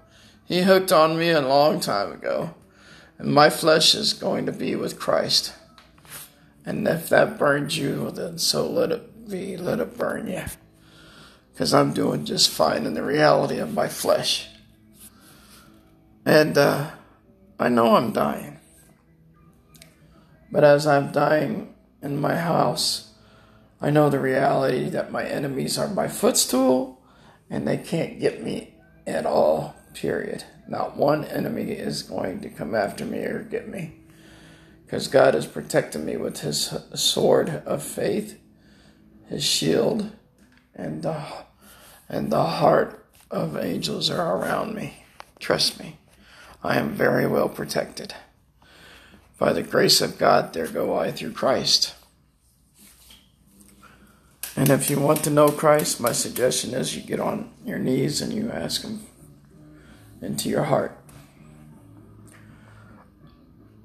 He 0.44 0.62
hooked 0.62 0.92
on 0.92 1.18
me 1.18 1.30
a 1.30 1.40
long 1.40 1.80
time 1.80 2.12
ago. 2.12 2.54
And 3.18 3.32
my 3.32 3.48
flesh 3.48 3.94
is 3.94 4.12
going 4.12 4.46
to 4.46 4.52
be 4.52 4.74
with 4.74 4.98
Christ. 4.98 5.54
And 6.66 6.86
if 6.86 7.08
that 7.08 7.38
burns 7.38 7.78
you, 7.78 8.10
then 8.10 8.38
so 8.38 8.68
let 8.68 8.92
it 8.92 9.28
be, 9.28 9.56
let 9.56 9.80
it 9.80 9.96
burn 9.96 10.26
you. 10.26 10.44
Because 11.54 11.72
I'm 11.72 11.94
doing 11.94 12.26
just 12.26 12.50
fine 12.50 12.84
in 12.84 12.92
the 12.92 13.02
reality 13.02 13.58
of 13.58 13.72
my 13.72 13.88
flesh. 13.88 14.48
And 16.26 16.58
uh, 16.58 16.90
I 17.58 17.70
know 17.70 17.96
I'm 17.96 18.12
dying. 18.12 18.58
But 20.50 20.64
as 20.64 20.86
I'm 20.86 21.12
dying 21.12 21.74
in 22.02 22.20
my 22.20 22.36
house, 22.36 23.12
I 23.80 23.90
know 23.90 24.10
the 24.10 24.20
reality 24.20 24.90
that 24.90 25.12
my 25.12 25.24
enemies 25.24 25.78
are 25.78 25.88
my 25.88 26.08
footstool 26.08 27.00
and 27.48 27.66
they 27.66 27.78
can't 27.78 28.20
get 28.20 28.42
me 28.42 28.74
at 29.06 29.24
all, 29.24 29.76
period. 29.94 30.44
Not 30.68 30.96
one 30.96 31.24
enemy 31.24 31.70
is 31.72 32.02
going 32.02 32.40
to 32.40 32.48
come 32.48 32.74
after 32.74 33.04
me 33.04 33.18
or 33.20 33.42
get 33.42 33.68
me. 33.68 33.94
Because 34.84 35.08
God 35.08 35.34
has 35.34 35.46
protected 35.46 36.04
me 36.04 36.16
with 36.16 36.40
his 36.40 36.74
sword 36.94 37.62
of 37.64 37.82
faith 37.82 38.40
his 39.28 39.44
shield, 39.44 40.10
and 40.74 41.02
the, 41.02 41.22
and 42.14 42.30
the 42.30 42.44
heart 42.44 43.04
of 43.28 43.56
angels 43.56 44.08
are 44.08 44.36
around 44.36 44.72
me. 44.72 45.04
Trust 45.40 45.80
me, 45.80 45.98
I 46.62 46.78
am 46.78 46.90
very 46.90 47.26
well 47.26 47.48
protected. 47.48 48.14
By 49.36 49.52
the 49.52 49.64
grace 49.64 50.00
of 50.00 50.16
God, 50.16 50.52
there 50.52 50.68
go 50.68 50.96
I 50.96 51.10
through 51.10 51.32
Christ. 51.32 51.94
And 54.54 54.70
if 54.70 54.88
you 54.88 55.00
want 55.00 55.24
to 55.24 55.30
know 55.30 55.48
Christ, 55.48 56.00
my 56.00 56.12
suggestion 56.12 56.72
is 56.72 56.94
you 56.94 57.02
get 57.02 57.18
on 57.18 57.50
your 57.64 57.80
knees 57.80 58.20
and 58.20 58.32
you 58.32 58.48
ask 58.48 58.82
Him 58.84 59.00
into 60.22 60.48
your 60.48 60.62
heart. 60.62 60.96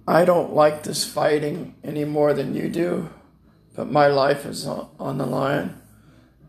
I 0.07 0.23
don't 0.23 0.53
like 0.53 0.83
this 0.83 1.03
fighting 1.03 1.73
any 1.83 2.05
more 2.05 2.35
than 2.35 2.53
you 2.53 2.69
do. 2.69 3.09
But 3.75 3.91
my 3.91 4.07
life 4.07 4.45
is 4.45 4.67
on 4.67 5.17
the 5.17 5.25
line, 5.25 5.81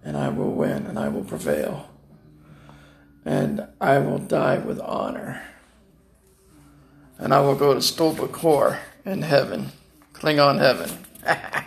and 0.04 0.16
I 0.16 0.28
will 0.28 0.52
win 0.52 0.86
and 0.86 0.98
I 0.98 1.08
will 1.08 1.24
prevail. 1.24 1.88
And 3.24 3.66
I 3.80 3.98
will 3.98 4.18
die 4.18 4.58
with 4.58 4.80
honor. 4.80 5.42
and 7.18 7.34
I 7.34 7.40
will 7.40 7.54
go 7.54 7.74
to 7.74 7.82
Sto-vo-kor 7.82 8.80
in 9.04 9.22
heaven. 9.22 9.72
Klingon 10.14 10.58
heaven. 10.58 10.90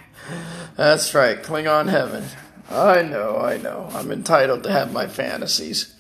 That's 0.75 1.13
right, 1.13 1.42
Klingon 1.42 1.90
heaven. 1.90 2.25
I 2.70 3.04
know, 3.04 3.38
I 3.38 3.58
know. 3.58 3.88
I'm 3.94 4.12
entitled 4.12 4.63
to 4.63 4.72
have 4.72 4.92
my 4.92 5.08
fantasies. 5.08 5.94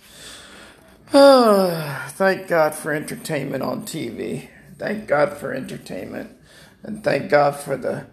Oh, 1.13 2.05
thank 2.09 2.47
God 2.47 2.73
for 2.73 2.91
entertainment 2.91 3.61
on 3.61 3.83
TV. 3.83 4.49
Thank 4.79 5.07
God 5.07 5.37
for 5.37 5.53
entertainment. 5.53 6.35
And 6.81 7.03
thank 7.03 7.29
God 7.29 7.55
for 7.55 7.77
the 7.77 8.07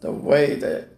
the 0.00 0.12
way 0.12 0.54
that 0.56 0.88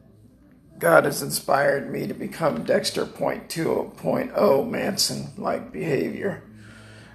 God 0.78 1.04
has 1.04 1.22
inspired 1.22 1.90
me 1.90 2.06
to 2.06 2.14
become 2.14 2.64
Dexter 2.64 3.06
Point 3.06 3.48
2.0 3.48 4.68
Manson 4.68 5.28
like 5.36 5.72
behavior. 5.72 6.42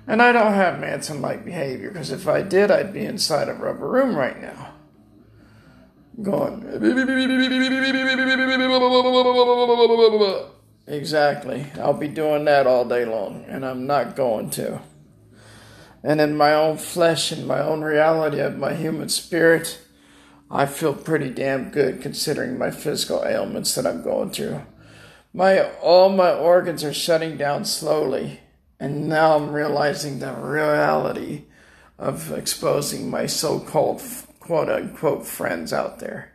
And 0.08 0.22
I 0.22 0.32
don't 0.32 0.54
have 0.54 0.80
Manson 0.80 1.22
like 1.22 1.46
behavior 1.46 1.90
because 1.90 2.12
if 2.12 2.28
I 2.28 2.42
did, 2.42 2.72
I'd 2.72 2.94
be 2.94 3.06
inside 3.06 3.50
a 3.50 3.54
rubber 3.54 3.88
room 3.88 4.16
right 4.16 4.42
now. 4.42 4.74
Going. 6.22 6.64
Exactly. 10.88 11.68
I'll 11.80 11.94
be 11.94 12.08
doing 12.08 12.46
that 12.46 12.68
all 12.68 12.84
day 12.84 13.06
long, 13.06 13.46
and 13.48 13.66
I'm 13.66 13.88
not 13.88 14.16
going 14.16 14.50
to. 14.52 14.82
And 16.04 16.20
in 16.20 16.36
my 16.36 16.54
own 16.54 16.78
flesh 16.78 17.32
in 17.32 17.46
my 17.46 17.60
own 17.62 17.82
reality 17.82 18.40
of 18.40 18.58
my 18.58 18.74
human 18.74 19.08
spirit, 19.08 19.80
I 20.54 20.66
feel 20.66 20.94
pretty 20.94 21.30
damn 21.30 21.70
good 21.70 22.02
considering 22.02 22.58
my 22.58 22.72
physical 22.72 23.24
ailments 23.24 23.74
that 23.76 23.88
I'm 23.88 24.04
going 24.04 24.32
through. 24.32 24.62
My 25.34 25.64
all 25.80 26.10
my 26.10 26.34
organs 26.34 26.84
are 26.84 26.94
shutting 26.94 27.38
down 27.38 27.64
slowly, 27.64 28.42
and 28.78 29.08
now 29.08 29.38
I'm 29.38 29.54
realizing 29.54 30.20
the 30.20 30.34
reality 30.34 31.44
of 31.98 32.34
exposing 32.34 33.10
my 33.10 33.28
so-called 33.28 34.02
quote 34.42 34.68
unquote 34.68 35.26
friends 35.26 35.72
out 35.72 36.00
there. 36.00 36.34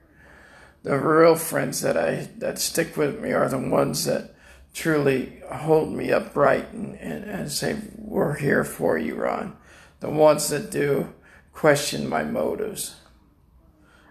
The 0.82 0.99
real 0.99 1.37
friends 1.37 1.82
that 1.82 1.99
I 1.99 2.30
that 2.38 2.58
stick 2.58 2.96
with 2.96 3.20
me 3.20 3.32
are 3.32 3.50
the 3.50 3.58
ones 3.58 4.06
that 4.06 4.35
truly 4.73 5.42
hold 5.50 5.92
me 5.92 6.11
upright 6.11 6.73
and, 6.73 6.94
and, 6.94 7.25
and 7.25 7.52
say, 7.52 7.76
We're 7.99 8.37
here 8.37 8.64
for 8.64 8.96
you, 8.96 9.16
Ron. 9.16 9.58
The 10.00 10.08
ones 10.08 10.49
that 10.49 10.70
do 10.70 11.12
question 11.52 12.08
my 12.08 12.25
motives 12.25 12.96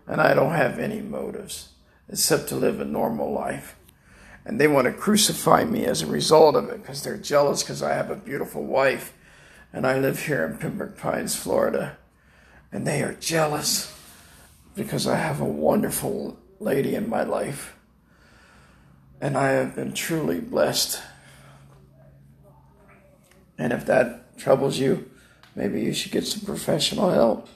and 0.07 0.21
I 0.21 0.33
don't 0.33 0.53
have 0.53 0.79
any 0.79 1.01
motives 1.01 1.69
except 2.09 2.49
to 2.49 2.55
live 2.55 2.79
a 2.79 2.85
normal 2.85 3.31
life. 3.31 3.75
And 4.45 4.59
they 4.59 4.67
want 4.67 4.85
to 4.85 4.93
crucify 4.93 5.63
me 5.63 5.85
as 5.85 6.01
a 6.01 6.07
result 6.07 6.55
of 6.55 6.69
it 6.69 6.81
because 6.81 7.03
they're 7.03 7.17
jealous 7.17 7.63
because 7.63 7.81
I 7.81 7.93
have 7.93 8.11
a 8.11 8.15
beautiful 8.15 8.63
wife 8.63 9.13
and 9.73 9.87
I 9.87 9.97
live 9.97 10.25
here 10.25 10.45
in 10.45 10.57
Pembroke 10.57 10.97
Pines, 10.97 11.35
Florida. 11.35 11.97
And 12.71 12.85
they 12.85 13.01
are 13.01 13.13
jealous 13.13 13.93
because 14.75 15.07
I 15.07 15.15
have 15.15 15.41
a 15.41 15.45
wonderful 15.45 16.37
lady 16.59 16.93
in 16.93 17.09
my 17.09 17.23
life. 17.23 17.75
And 19.19 19.37
I 19.37 19.49
have 19.49 19.75
been 19.75 19.93
truly 19.93 20.39
blessed. 20.39 21.01
And 23.57 23.73
if 23.73 23.85
that 23.87 24.37
troubles 24.37 24.77
you, 24.77 25.09
maybe 25.55 25.81
you 25.81 25.93
should 25.93 26.11
get 26.11 26.27
some 26.27 26.45
professional 26.45 27.09
help. 27.09 27.47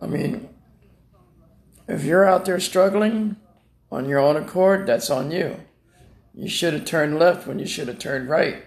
I 0.00 0.06
mean, 0.06 0.48
if 1.88 2.04
you're 2.04 2.26
out 2.26 2.44
there 2.44 2.60
struggling 2.60 3.36
on 3.90 4.08
your 4.08 4.18
own 4.18 4.36
accord, 4.36 4.86
that's 4.86 5.10
on 5.10 5.30
you. 5.30 5.56
You 6.34 6.48
should 6.48 6.74
have 6.74 6.84
turned 6.84 7.18
left 7.18 7.46
when 7.46 7.58
you 7.58 7.66
should 7.66 7.88
have 7.88 7.98
turned 7.98 8.28
right. 8.28 8.64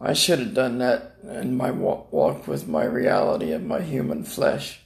I 0.00 0.12
should 0.12 0.38
have 0.38 0.54
done 0.54 0.78
that 0.78 1.16
in 1.24 1.56
my 1.56 1.72
walk 1.72 2.46
with 2.46 2.68
my 2.68 2.84
reality 2.84 3.50
of 3.50 3.64
my 3.64 3.80
human 3.80 4.22
flesh, 4.22 4.80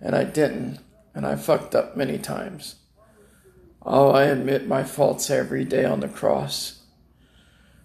and 0.00 0.14
I 0.14 0.24
didn't, 0.24 0.80
and 1.14 1.24
I 1.24 1.36
fucked 1.36 1.74
up 1.74 1.96
many 1.96 2.18
times. 2.18 2.74
Oh, 3.84 4.10
I 4.10 4.24
admit 4.24 4.68
my 4.68 4.84
faults 4.84 5.30
every 5.30 5.64
day 5.64 5.84
on 5.84 6.00
the 6.00 6.08
cross. 6.08 6.82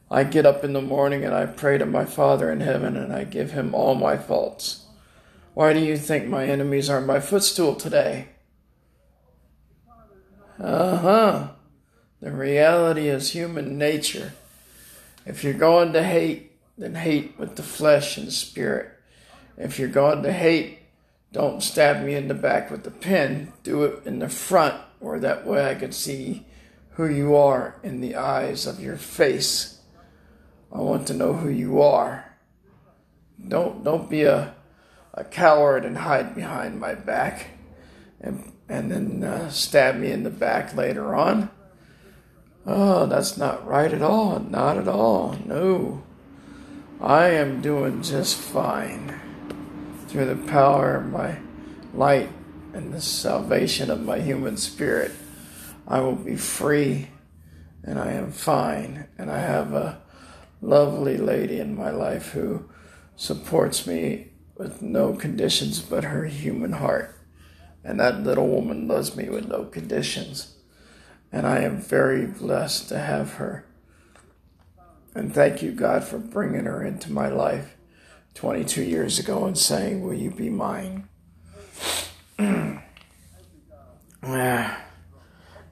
I 0.09 0.23
get 0.23 0.45
up 0.45 0.63
in 0.63 0.73
the 0.73 0.81
morning 0.81 1.25
and 1.25 1.33
I 1.33 1.45
pray 1.45 1.77
to 1.77 1.85
my 1.85 2.05
Father 2.05 2.51
in 2.51 2.61
heaven 2.61 2.95
and 2.95 3.11
I 3.11 3.23
give 3.23 3.51
him 3.51 3.73
all 3.73 3.95
my 3.95 4.15
faults. 4.15 4.85
Why 5.53 5.73
do 5.73 5.79
you 5.79 5.97
think 5.97 6.27
my 6.27 6.45
enemies 6.45 6.89
are 6.89 7.01
my 7.01 7.19
footstool 7.19 7.75
today? 7.75 8.29
Uh 10.59 10.97
huh. 10.97 11.47
The 12.21 12.31
reality 12.31 13.09
is 13.09 13.31
human 13.31 13.77
nature. 13.77 14.33
If 15.25 15.43
you're 15.43 15.53
going 15.53 15.93
to 15.93 16.03
hate, 16.03 16.53
then 16.77 16.95
hate 16.95 17.37
with 17.37 17.55
the 17.55 17.63
flesh 17.63 18.17
and 18.17 18.31
spirit. 18.31 18.91
If 19.57 19.77
you're 19.77 19.89
going 19.89 20.23
to 20.23 20.31
hate, 20.31 20.79
don't 21.31 21.61
stab 21.61 22.03
me 22.03 22.15
in 22.15 22.27
the 22.27 22.33
back 22.33 22.71
with 22.71 22.83
the 22.83 22.91
pen. 22.91 23.53
Do 23.63 23.83
it 23.83 24.05
in 24.05 24.19
the 24.19 24.29
front, 24.29 24.81
or 24.99 25.19
that 25.19 25.45
way 25.45 25.69
I 25.69 25.75
can 25.75 25.91
see 25.91 26.45
who 26.91 27.07
you 27.07 27.35
are 27.35 27.79
in 27.83 28.01
the 28.01 28.15
eyes 28.15 28.65
of 28.65 28.79
your 28.79 28.97
face. 28.97 29.79
I 30.71 30.79
want 30.79 31.07
to 31.07 31.13
know 31.13 31.33
who 31.33 31.49
you 31.49 31.81
are. 31.81 32.35
Don't 33.47 33.83
don't 33.83 34.09
be 34.09 34.23
a 34.23 34.55
a 35.13 35.23
coward 35.23 35.85
and 35.85 35.97
hide 35.97 36.35
behind 36.35 36.79
my 36.79 36.93
back 36.93 37.47
and 38.19 38.53
and 38.69 38.91
then 38.91 39.23
uh, 39.23 39.49
stab 39.49 39.95
me 39.95 40.11
in 40.11 40.23
the 40.23 40.29
back 40.29 40.75
later 40.75 41.15
on. 41.15 41.49
Oh, 42.65 43.05
that's 43.05 43.37
not 43.37 43.65
right 43.65 43.93
at 43.93 44.01
all. 44.01 44.39
Not 44.39 44.77
at 44.77 44.87
all. 44.87 45.37
No. 45.45 46.03
I 46.99 47.29
am 47.29 47.61
doing 47.61 48.01
just 48.01 48.35
fine 48.35 49.19
through 50.07 50.25
the 50.25 50.51
power 50.51 50.95
of 50.95 51.11
my 51.11 51.37
light 51.93 52.29
and 52.73 52.93
the 52.93 53.01
salvation 53.01 53.89
of 53.89 54.03
my 54.03 54.19
human 54.19 54.57
spirit. 54.57 55.11
I 55.87 56.01
will 56.01 56.15
be 56.15 56.35
free 56.35 57.07
and 57.83 57.97
I 57.97 58.11
am 58.11 58.31
fine. 58.31 59.07
And 59.17 59.31
I 59.31 59.39
have 59.39 59.73
a 59.73 60.01
lovely 60.61 61.17
lady 61.17 61.59
in 61.59 61.75
my 61.75 61.89
life 61.89 62.31
who 62.31 62.69
supports 63.15 63.87
me 63.87 64.31
with 64.55 64.81
no 64.81 65.13
conditions 65.13 65.79
but 65.81 66.03
her 66.03 66.25
human 66.25 66.73
heart. 66.73 67.16
And 67.87 68.01
that 68.01 68.21
little 68.21 68.49
woman 68.49 68.85
loves 68.85 69.15
me 69.15 69.29
with 69.29 69.47
no 69.47 69.63
conditions. 69.63 70.57
And 71.31 71.47
I 71.47 71.59
am 71.59 71.77
very 71.77 72.25
blessed 72.25 72.89
to 72.89 72.99
have 72.99 73.35
her. 73.35 73.65
And 75.15 75.33
thank 75.33 75.63
you, 75.63 75.71
God, 75.71 76.03
for 76.03 76.17
bringing 76.19 76.65
her 76.65 76.83
into 76.83 77.13
my 77.13 77.29
life 77.29 77.77
22 78.33 78.83
years 78.83 79.19
ago 79.19 79.45
and 79.45 79.57
saying, 79.57 80.01
Will 80.01 80.13
you 80.13 80.31
be 80.31 80.49
mine? 80.49 81.07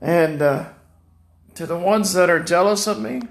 And 0.01 0.41
uh, 0.41 0.69
to 1.55 1.65
the 1.65 1.77
ones 1.77 2.13
that 2.13 2.29
are 2.29 2.39
jealous 2.39 2.86
of 2.86 3.01
me, 3.01 3.22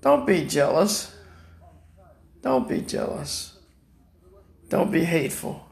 don't 0.00 0.26
be 0.26 0.46
jealous. 0.46 1.14
Don't 2.42 2.68
be 2.68 2.80
jealous. 2.80 3.58
Don't 4.68 4.90
be 4.90 5.04
hateful 5.04 5.65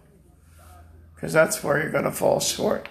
because 1.25 1.33
that's 1.33 1.65
where 1.65 1.81
you're 1.81 1.91
going 1.91 2.05
to 2.05 2.13
fall 2.13 2.39
short. 2.39 2.87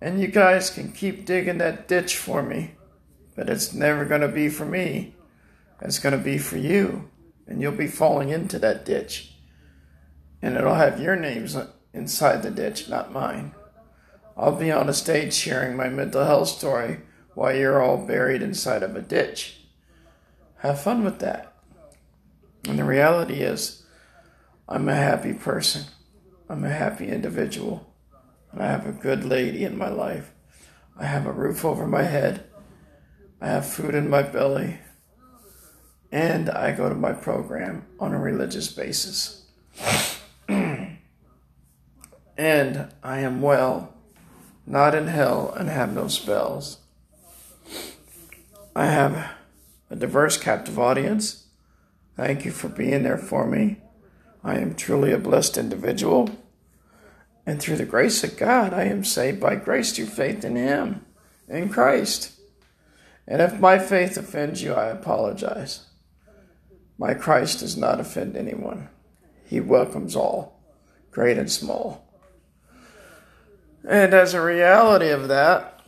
And 0.00 0.20
you 0.20 0.28
guys 0.28 0.70
can 0.70 0.92
keep 0.92 1.26
digging 1.26 1.58
that 1.58 1.88
ditch 1.88 2.16
for 2.16 2.44
me, 2.44 2.76
but 3.34 3.50
it's 3.50 3.74
never 3.74 4.04
going 4.04 4.20
to 4.20 4.28
be 4.28 4.48
for 4.48 4.64
me. 4.64 5.16
It's 5.80 5.98
going 5.98 6.16
to 6.16 6.24
be 6.24 6.38
for 6.38 6.58
you, 6.58 7.10
and 7.48 7.60
you'll 7.60 7.72
be 7.72 7.88
falling 7.88 8.28
into 8.28 8.60
that 8.60 8.84
ditch. 8.84 9.34
And 10.42 10.54
it'll 10.54 10.76
have 10.76 11.00
your 11.00 11.16
names 11.16 11.56
inside 11.92 12.44
the 12.44 12.52
ditch, 12.52 12.88
not 12.88 13.12
mine. 13.12 13.52
I'll 14.36 14.54
be 14.54 14.70
on 14.70 14.88
a 14.88 14.94
stage 14.94 15.34
sharing 15.34 15.76
my 15.76 15.88
mental 15.88 16.24
health 16.24 16.46
story 16.46 17.00
while 17.34 17.52
you're 17.52 17.82
all 17.82 18.06
buried 18.06 18.42
inside 18.42 18.84
of 18.84 18.94
a 18.94 19.02
ditch. 19.02 19.58
Have 20.58 20.80
fun 20.80 21.02
with 21.02 21.18
that. 21.18 21.52
And 22.68 22.78
the 22.78 22.84
reality 22.84 23.40
is, 23.40 23.84
I'm 24.68 24.88
a 24.88 24.94
happy 24.94 25.32
person. 25.32 25.86
I'm 26.48 26.64
a 26.64 26.70
happy 26.70 27.08
individual. 27.08 27.92
I 28.56 28.66
have 28.66 28.86
a 28.86 28.92
good 28.92 29.24
lady 29.24 29.64
in 29.64 29.78
my 29.78 29.88
life. 29.88 30.32
I 30.96 31.06
have 31.06 31.26
a 31.26 31.32
roof 31.32 31.64
over 31.64 31.86
my 31.86 32.02
head. 32.02 32.44
I 33.40 33.48
have 33.48 33.66
food 33.66 33.94
in 33.94 34.08
my 34.10 34.22
belly. 34.22 34.78
And 36.12 36.50
I 36.50 36.72
go 36.72 36.88
to 36.88 36.94
my 36.94 37.12
program 37.12 37.86
on 37.98 38.12
a 38.12 38.18
religious 38.18 38.68
basis. 38.68 39.46
and 40.48 40.98
I 42.38 43.18
am 43.18 43.40
well, 43.40 43.94
not 44.66 44.94
in 44.94 45.08
hell, 45.08 45.52
and 45.56 45.68
have 45.68 45.92
no 45.92 46.08
spells. 46.08 46.78
I 48.76 48.86
have 48.86 49.32
a 49.90 49.96
diverse 49.96 50.36
captive 50.36 50.78
audience. 50.78 51.46
Thank 52.16 52.44
you 52.44 52.52
for 52.52 52.68
being 52.68 53.02
there 53.02 53.18
for 53.18 53.46
me. 53.46 53.78
I 54.44 54.58
am 54.58 54.74
truly 54.74 55.10
a 55.10 55.18
blessed 55.18 55.56
individual. 55.56 56.28
And 57.46 57.60
through 57.60 57.76
the 57.76 57.86
grace 57.86 58.22
of 58.22 58.36
God, 58.36 58.74
I 58.74 58.84
am 58.84 59.02
saved 59.02 59.40
by 59.40 59.56
grace 59.56 59.92
through 59.92 60.06
faith 60.06 60.44
in 60.44 60.56
Him, 60.56 61.04
in 61.48 61.70
Christ. 61.70 62.32
And 63.26 63.40
if 63.40 63.58
my 63.58 63.78
faith 63.78 64.18
offends 64.18 64.62
you, 64.62 64.74
I 64.74 64.86
apologize. 64.88 65.86
My 66.98 67.14
Christ 67.14 67.60
does 67.60 67.76
not 67.76 68.00
offend 68.00 68.36
anyone. 68.36 68.88
He 69.46 69.60
welcomes 69.60 70.14
all, 70.14 70.60
great 71.10 71.38
and 71.38 71.50
small. 71.50 72.06
And 73.86 74.14
as 74.14 74.34
a 74.34 74.42
reality 74.42 75.08
of 75.08 75.28
that, 75.28 75.80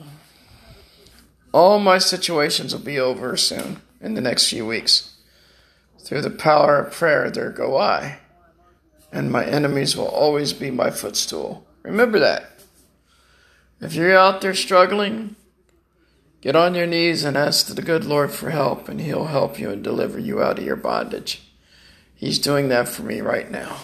all 1.53 1.79
my 1.79 1.99
situations 1.99 2.75
will 2.75 2.83
be 2.83 2.99
over 2.99 3.37
soon 3.37 3.81
in 4.01 4.15
the 4.15 4.21
next 4.21 4.49
few 4.49 4.67
weeks. 4.67 5.17
Through 6.01 6.23
the 6.23 6.31
power 6.31 6.79
of 6.79 6.93
prayer, 6.93 7.31
there 7.31 7.51
go 7.51 7.79
I. 7.79 8.19
And 9.13 9.31
my 9.31 9.45
enemies 9.45 9.97
will 9.97 10.09
always 10.09 10.53
be 10.53 10.71
my 10.71 10.91
footstool. 10.91 11.67
Remember 11.83 12.19
that. 12.19 12.51
If 13.81 13.95
you're 13.95 14.17
out 14.17 14.41
there 14.41 14.55
struggling, 14.55 15.37
get 16.41 16.57
on 16.57 16.75
your 16.75 16.87
knees 16.87 17.25
and 17.25 17.37
ask 17.37 17.67
the 17.67 17.83
good 17.83 18.05
Lord 18.05 18.31
for 18.33 18.51
help, 18.51 18.89
and 18.89 19.01
He'll 19.01 19.27
help 19.27 19.59
you 19.59 19.71
and 19.71 19.85
deliver 19.85 20.19
you 20.19 20.43
out 20.43 20.59
of 20.59 20.65
your 20.65 20.77
bondage. 20.77 21.43
He's 22.15 22.39
doing 22.39 22.69
that 22.69 22.89
for 22.89 23.03
me 23.03 23.21
right 23.21 23.51
now. 23.51 23.77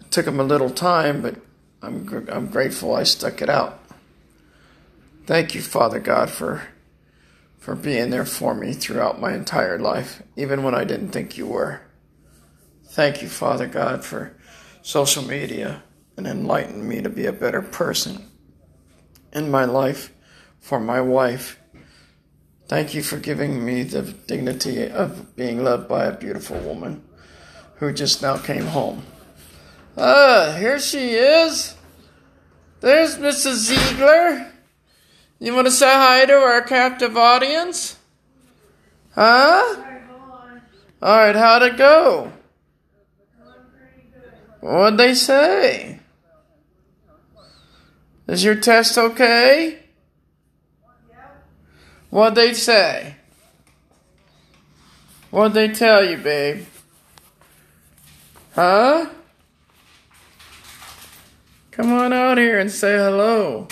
It 0.00 0.10
took 0.12 0.26
him 0.26 0.38
a 0.38 0.44
little 0.44 0.70
time, 0.70 1.20
but 1.20 1.34
I'm, 1.82 2.26
I'm 2.30 2.46
grateful 2.46 2.94
I 2.94 3.02
stuck 3.02 3.42
it 3.42 3.50
out. 3.50 3.80
Thank 5.26 5.54
you, 5.54 5.60
Father 5.60 5.98
God, 5.98 6.30
for, 6.30 6.68
for 7.58 7.74
being 7.74 8.10
there 8.10 8.24
for 8.24 8.54
me 8.54 8.72
throughout 8.72 9.20
my 9.20 9.34
entire 9.34 9.78
life, 9.78 10.22
even 10.36 10.62
when 10.62 10.74
I 10.74 10.84
didn't 10.84 11.10
think 11.10 11.36
you 11.36 11.46
were. 11.46 11.82
Thank 12.88 13.20
you, 13.22 13.28
Father 13.28 13.66
God, 13.66 14.04
for 14.04 14.34
social 14.80 15.22
media 15.22 15.82
and 16.16 16.26
enlightening 16.26 16.88
me 16.88 17.02
to 17.02 17.10
be 17.10 17.26
a 17.26 17.32
better 17.32 17.60
person 17.60 18.24
in 19.32 19.50
my 19.50 19.64
life 19.64 20.12
for 20.58 20.80
my 20.80 21.00
wife. 21.00 21.60
Thank 22.66 22.94
you 22.94 23.02
for 23.02 23.18
giving 23.18 23.64
me 23.64 23.82
the 23.82 24.02
dignity 24.02 24.88
of 24.88 25.36
being 25.36 25.62
loved 25.62 25.86
by 25.86 26.06
a 26.06 26.16
beautiful 26.16 26.58
woman 26.60 27.04
who 27.76 27.92
just 27.92 28.22
now 28.22 28.38
came 28.38 28.66
home. 28.66 29.04
Ah, 29.96 30.56
here 30.58 30.78
she 30.78 31.10
is. 31.10 31.74
There's 32.80 33.16
Mrs. 33.16 33.54
Ziegler. 33.54 34.50
You 35.38 35.54
want 35.54 35.66
to 35.66 35.70
say 35.70 35.92
hi 35.92 36.24
to 36.24 36.32
our 36.32 36.62
captive 36.62 37.16
audience? 37.16 37.98
Huh? 39.14 39.82
All 41.02 41.16
right, 41.16 41.36
how'd 41.36 41.62
it 41.62 41.76
go? 41.76 42.32
What'd 44.60 44.98
they 44.98 45.14
say? 45.14 46.00
Is 48.26 48.44
your 48.44 48.56
test 48.56 48.98
okay? 48.98 49.78
What'd 52.10 52.34
they 52.34 52.54
say? 52.54 53.16
What'd 55.30 55.54
they 55.54 55.68
tell 55.68 56.04
you, 56.04 56.16
babe? 56.16 56.64
Huh? 58.54 59.10
Come 61.70 61.92
on 61.92 62.12
out 62.12 62.38
here 62.38 62.58
and 62.58 62.70
say 62.70 62.96
hello. 62.96 63.68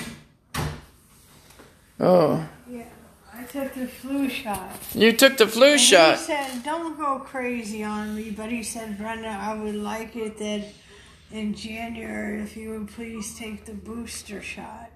Oh. 1.99 2.49
Took 3.57 3.73
the 3.73 3.87
flu 3.87 4.29
shot. 4.29 4.71
You 4.95 5.13
took 5.13 5.39
the 5.39 5.47
flu 5.47 5.73
And 5.73 5.81
shot. 5.81 6.19
He 6.19 6.25
said, 6.25 6.63
"Don't 6.63 6.99
go 6.99 7.21
crazy 7.21 7.83
on 7.83 8.15
me," 8.15 8.31
but 8.31 8.51
he 8.51 8.63
said, 8.63 8.99
"Brenda, 8.99 9.29
I 9.29 9.55
would 9.55 9.77
like 9.77 10.15
it 10.15 10.37
that 10.37 10.63
in 11.33 11.55
January 11.55 12.43
if 12.43 12.55
you 12.55 12.73
would 12.73 12.89
please 12.89 13.35
take 13.35 13.65
the 13.65 13.73
booster 13.73 14.43
shot." 14.43 14.91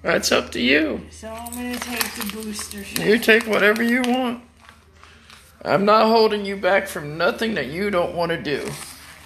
That's 0.00 0.32
up 0.32 0.50
to 0.52 0.60
you. 0.62 1.02
So 1.10 1.28
I'm 1.28 1.52
gonna 1.52 1.78
take 1.78 2.10
the 2.14 2.32
booster 2.32 2.82
shot. 2.82 3.04
You 3.04 3.18
take 3.18 3.46
whatever 3.46 3.82
you 3.82 4.00
want. 4.00 4.44
I'm 5.62 5.84
not 5.84 6.06
holding 6.06 6.46
you 6.46 6.56
back 6.56 6.88
from 6.88 7.18
nothing 7.18 7.52
that 7.54 7.66
you 7.66 7.90
don't 7.90 8.14
want 8.14 8.30
to 8.30 8.42
do. 8.42 8.70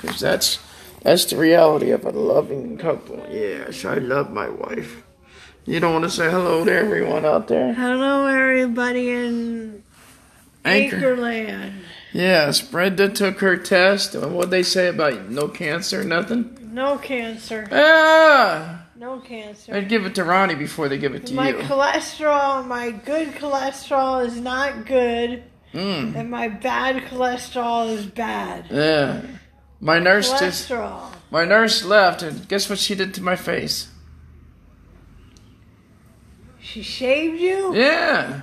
Because 0.00 0.18
that's, 0.18 0.58
that's 1.02 1.26
the 1.26 1.36
reality 1.36 1.92
of 1.92 2.04
a 2.04 2.10
loving 2.10 2.76
couple. 2.76 3.24
Yes, 3.30 3.84
I 3.84 3.98
love 3.98 4.32
my 4.32 4.48
wife. 4.48 5.04
You 5.64 5.78
don't 5.80 5.92
want 5.92 6.04
to 6.04 6.10
say 6.10 6.30
hello 6.30 6.64
to 6.64 6.72
everyone 6.74 7.24
out 7.24 7.48
there? 7.48 7.72
Hello, 7.72 8.26
everybody 8.26 9.10
in 9.10 9.82
Anchor. 10.64 10.96
Anchorland. 10.96 11.72
Yes, 12.12 12.60
Brenda 12.60 13.08
took 13.08 13.38
her 13.40 13.56
test. 13.56 14.14
And 14.14 14.34
what'd 14.34 14.50
they 14.50 14.62
say 14.64 14.88
about 14.88 15.30
no 15.30 15.48
cancer, 15.48 16.02
nothing? 16.04 16.70
No 16.74 16.98
cancer. 16.98 17.68
Ah! 17.70 18.86
No 18.96 19.20
cancer. 19.20 19.74
I'd 19.74 19.88
give 19.88 20.04
it 20.04 20.14
to 20.16 20.24
Ronnie 20.24 20.54
before 20.56 20.88
they 20.88 20.98
give 20.98 21.14
it 21.14 21.26
to 21.26 21.34
My 21.34 21.50
you. 21.50 21.58
My 21.58 21.62
cholesterol, 21.64 22.66
my 22.66 22.90
good 22.90 23.28
cholesterol 23.34 24.24
is 24.26 24.38
not 24.40 24.86
good, 24.86 25.44
Mm. 25.74 26.14
and 26.16 26.30
my 26.30 26.48
bad 26.48 27.02
cholesterol 27.04 27.88
is 27.96 28.04
bad. 28.06 28.66
Yeah. 28.70 29.22
My 29.80 29.98
nurse 29.98 30.28
just 30.38 30.68
Cholesterol. 30.68 31.00
my 31.30 31.44
nurse 31.46 31.82
left 31.82 32.22
and 32.22 32.46
guess 32.46 32.68
what 32.68 32.78
she 32.78 32.94
did 32.94 33.14
to 33.14 33.22
my 33.22 33.36
face? 33.36 33.88
She 36.62 36.82
shaved 36.82 37.40
you? 37.40 37.74
Yeah. 37.74 38.42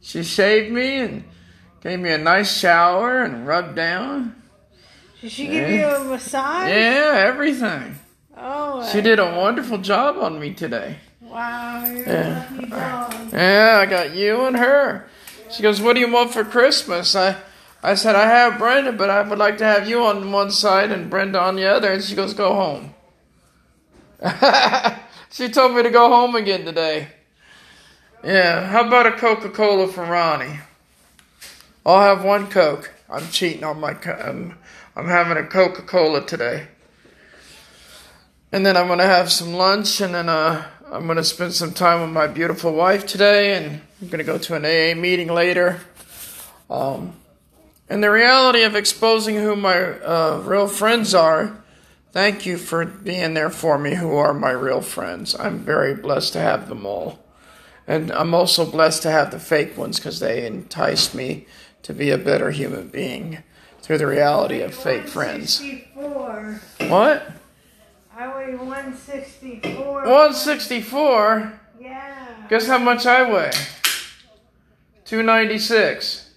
She 0.00 0.22
shaved 0.22 0.72
me 0.72 0.96
and 1.00 1.24
gave 1.82 1.98
me 2.00 2.10
a 2.10 2.18
nice 2.18 2.56
shower 2.58 3.22
and 3.22 3.46
rubbed 3.46 3.76
down. 3.76 4.34
Did 5.20 5.30
she 5.32 5.46
give 5.48 5.68
you 5.68 5.84
a 5.86 6.04
massage? 6.04 6.68
Yeah, 6.70 7.14
everything. 7.28 7.96
Oh, 8.36 8.88
She 8.90 9.00
did 9.00 9.18
a 9.18 9.36
wonderful 9.36 9.78
job 9.78 10.16
on 10.18 10.40
me 10.40 10.54
today. 10.54 10.96
Wow, 11.20 11.84
you're 11.86 12.06
Yeah. 12.06 12.48
a 12.48 12.54
lucky 12.54 12.66
dog. 12.70 13.32
Yeah, 13.32 13.78
I 13.80 13.86
got 13.86 14.14
you 14.14 14.44
and 14.46 14.56
her. 14.56 15.06
She 15.50 15.62
goes, 15.62 15.80
What 15.80 15.94
do 15.94 16.00
you 16.00 16.10
want 16.10 16.32
for 16.32 16.44
Christmas? 16.44 17.14
I 17.14 17.36
I 17.84 17.94
said, 17.94 18.14
I 18.14 18.26
have 18.26 18.58
Brenda, 18.58 18.92
but 18.92 19.10
I 19.10 19.22
would 19.22 19.38
like 19.38 19.58
to 19.58 19.64
have 19.64 19.88
you 19.88 20.02
on 20.04 20.30
one 20.32 20.50
side 20.52 20.92
and 20.92 21.10
Brenda 21.10 21.40
on 21.40 21.56
the 21.56 21.66
other. 21.66 21.92
And 21.92 22.02
she 22.02 22.14
goes, 22.14 22.32
Go 22.32 22.54
home. 22.54 22.94
she 25.32 25.48
told 25.48 25.74
me 25.74 25.82
to 25.82 25.90
go 25.90 26.08
home 26.08 26.34
again 26.36 26.64
today. 26.64 27.08
Yeah, 28.22 28.68
how 28.68 28.86
about 28.86 29.06
a 29.06 29.12
Coca 29.12 29.48
Cola 29.48 29.88
for 29.88 30.04
Ronnie? 30.04 30.60
I'll 31.84 32.00
have 32.00 32.24
one 32.24 32.48
Coke. 32.48 32.92
I'm 33.10 33.26
cheating 33.28 33.64
on 33.64 33.80
my. 33.80 33.94
co- 33.94 34.12
I'm, 34.12 34.58
I'm 34.94 35.08
having 35.08 35.42
a 35.42 35.46
Coca 35.46 35.82
Cola 35.82 36.24
today. 36.24 36.68
And 38.52 38.64
then 38.64 38.76
I'm 38.76 38.86
gonna 38.86 39.06
have 39.06 39.32
some 39.32 39.54
lunch, 39.54 40.00
and 40.00 40.14
then 40.14 40.28
uh, 40.28 40.64
I'm 40.92 41.06
gonna 41.06 41.24
spend 41.24 41.54
some 41.54 41.72
time 41.72 42.02
with 42.02 42.10
my 42.10 42.26
beautiful 42.26 42.72
wife 42.74 43.06
today, 43.06 43.56
and 43.56 43.80
I'm 44.00 44.08
gonna 44.08 44.24
go 44.24 44.36
to 44.38 44.54
an 44.54 44.64
AA 44.64 45.00
meeting 45.00 45.28
later. 45.28 45.80
Um, 46.68 47.14
and 47.88 48.04
the 48.04 48.10
reality 48.10 48.62
of 48.62 48.76
exposing 48.76 49.36
who 49.36 49.56
my 49.56 49.78
uh, 49.78 50.42
real 50.44 50.68
friends 50.68 51.14
are. 51.14 51.61
Thank 52.12 52.44
you 52.44 52.58
for 52.58 52.84
being 52.84 53.32
there 53.32 53.48
for 53.48 53.78
me, 53.78 53.94
who 53.94 54.14
are 54.16 54.34
my 54.34 54.50
real 54.50 54.82
friends. 54.82 55.34
I'm 55.34 55.60
very 55.60 55.94
blessed 55.94 56.34
to 56.34 56.40
have 56.40 56.68
them 56.68 56.84
all. 56.84 57.18
And 57.86 58.12
I'm 58.12 58.34
also 58.34 58.70
blessed 58.70 59.02
to 59.02 59.10
have 59.10 59.30
the 59.30 59.40
fake 59.40 59.78
ones 59.78 59.98
because 59.98 60.20
they 60.20 60.46
enticed 60.46 61.14
me 61.14 61.46
to 61.82 61.94
be 61.94 62.10
a 62.10 62.18
better 62.18 62.50
human 62.50 62.88
being 62.88 63.42
through 63.80 63.96
the 63.96 64.06
reality 64.06 64.60
of 64.60 64.74
fake 64.74 65.08
friends. 65.08 65.62
What? 65.94 67.32
I 68.14 68.28
weigh 68.36 68.54
164. 68.56 70.02
164? 70.02 71.60
Yeah. 71.80 72.46
Guess 72.50 72.66
how 72.66 72.78
much 72.78 73.06
I 73.06 73.22
weigh? 73.30 73.52
296. 75.06 76.30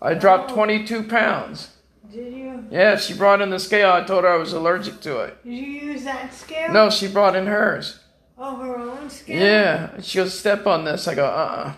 I 0.00 0.14
dropped 0.14 0.52
22 0.52 1.02
pounds. 1.02 1.75
Did 2.10 2.32
you? 2.32 2.64
Yeah, 2.70 2.96
she 2.96 3.14
brought 3.14 3.40
in 3.40 3.50
the 3.50 3.58
scale. 3.58 3.90
I 3.90 4.02
told 4.04 4.24
her 4.24 4.30
I 4.30 4.36
was 4.36 4.52
allergic 4.52 5.00
to 5.00 5.20
it. 5.20 5.42
Did 5.44 5.52
you 5.52 5.66
use 5.90 6.04
that 6.04 6.32
scale? 6.32 6.72
No, 6.72 6.90
she 6.90 7.08
brought 7.08 7.36
in 7.36 7.46
hers. 7.46 8.00
Oh, 8.38 8.56
her 8.56 8.76
own 8.76 9.08
scale? 9.08 9.40
Yeah. 9.40 10.00
She 10.00 10.18
goes, 10.18 10.38
step 10.38 10.66
on 10.66 10.84
this. 10.84 11.08
I 11.08 11.14
go, 11.14 11.24
uh 11.24 11.28
uh 11.28 11.72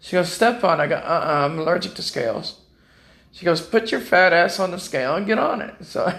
She 0.00 0.12
goes, 0.12 0.32
step 0.32 0.64
on. 0.64 0.80
I 0.80 0.86
go, 0.86 0.96
uh 0.96 0.98
uh-uh, 0.98 1.42
uh. 1.42 1.44
I'm 1.46 1.58
allergic 1.58 1.94
to 1.94 2.02
scales. 2.02 2.60
She 3.32 3.44
goes, 3.44 3.60
put 3.60 3.92
your 3.92 4.00
fat 4.00 4.32
ass 4.32 4.58
on 4.58 4.70
the 4.70 4.78
scale 4.78 5.14
and 5.14 5.26
get 5.26 5.38
on 5.38 5.60
it. 5.62 5.74
So, 5.84 6.12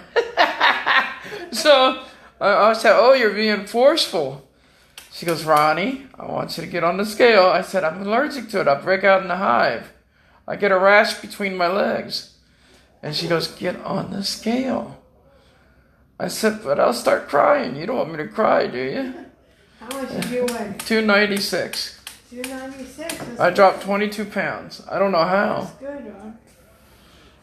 so 1.52 2.04
I, 2.40 2.70
I 2.70 2.74
said, 2.74 2.94
oh, 2.98 3.14
you're 3.14 3.34
being 3.34 3.66
forceful. 3.66 4.48
She 5.12 5.26
goes, 5.26 5.44
Ronnie, 5.44 6.08
I 6.18 6.26
want 6.26 6.56
you 6.58 6.64
to 6.64 6.70
get 6.70 6.84
on 6.84 6.98
the 6.98 7.06
scale. 7.06 7.48
I 7.48 7.62
said, 7.62 7.84
I'm 7.84 8.02
allergic 8.02 8.50
to 8.50 8.62
it. 8.62 8.68
I 8.68 8.76
break 8.80 9.04
out 9.04 9.24
in 9.24 9.32
a 9.32 9.36
hive. 9.36 9.92
I 10.48 10.56
get 10.56 10.72
a 10.72 10.80
rash 10.80 11.16
between 11.16 11.58
my 11.58 11.68
legs. 11.68 12.36
And 13.02 13.16
she 13.16 13.28
goes, 13.28 13.48
get 13.48 13.78
on 13.78 14.12
the 14.12 14.24
scale. 14.24 14.98
I 16.20 16.28
said, 16.28 16.60
but 16.64 16.80
I'll 16.80 16.94
start 16.94 17.30
crying. 17.30 17.76
You 17.78 17.86
don't 17.86 17.98
want 17.98 18.12
me 18.12 18.18
to 18.18 18.28
cry, 18.28 18.68
do 18.68 18.78
you? 18.78 19.14
How 19.80 20.02
much 20.02 20.10
did 20.12 20.26
you 20.26 20.42
weigh? 20.42 20.76
296. 20.80 22.02
296. 22.32 23.40
I 23.40 23.50
dropped 23.52 23.82
22 23.84 24.26
pounds. 24.26 24.82
I 24.92 25.00
don't 25.00 25.14
know 25.14 25.24
how. 25.24 25.72
good, 25.80 26.14
huh? 26.22 26.30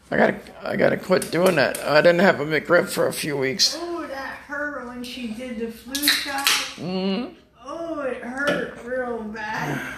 I 0.09 0.15
gotta, 0.17 0.39
I 0.63 0.75
gotta 0.77 0.97
quit 0.97 1.31
doing 1.31 1.55
that. 1.55 1.79
I 1.79 2.01
didn't 2.01 2.19
have 2.21 2.39
a 2.39 2.45
McRib 2.45 2.87
for 2.87 3.07
a 3.07 3.13
few 3.13 3.35
weeks. 3.35 3.75
Oh, 3.79 4.05
that 4.07 4.27
hurt 4.47 4.87
when 4.87 5.03
she 5.03 5.27
did 5.27 5.59
the 5.59 5.71
flu 5.71 5.95
shot. 6.07 6.47
hmm 6.77 7.25
Oh, 7.65 7.99
it 8.01 8.21
hurt 8.23 8.77
real 8.85 9.23
bad. 9.23 9.95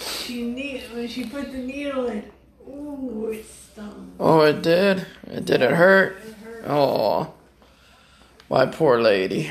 She 0.00 0.48
need 0.50 0.84
when 0.94 1.06
she 1.08 1.24
put 1.26 1.52
the 1.52 1.58
needle 1.58 2.06
in. 2.06 2.24
Ooh, 2.68 3.30
it 3.32 3.46
stung. 3.46 4.12
Oh, 4.20 4.42
it 4.42 4.62
did? 4.62 5.06
It 5.26 5.44
did 5.44 5.62
it 5.62 5.72
hurt? 5.72 6.18
It 6.24 6.34
hurt. 6.34 6.64
Oh, 6.66 7.34
my 8.50 8.66
poor 8.66 9.00
lady. 9.00 9.50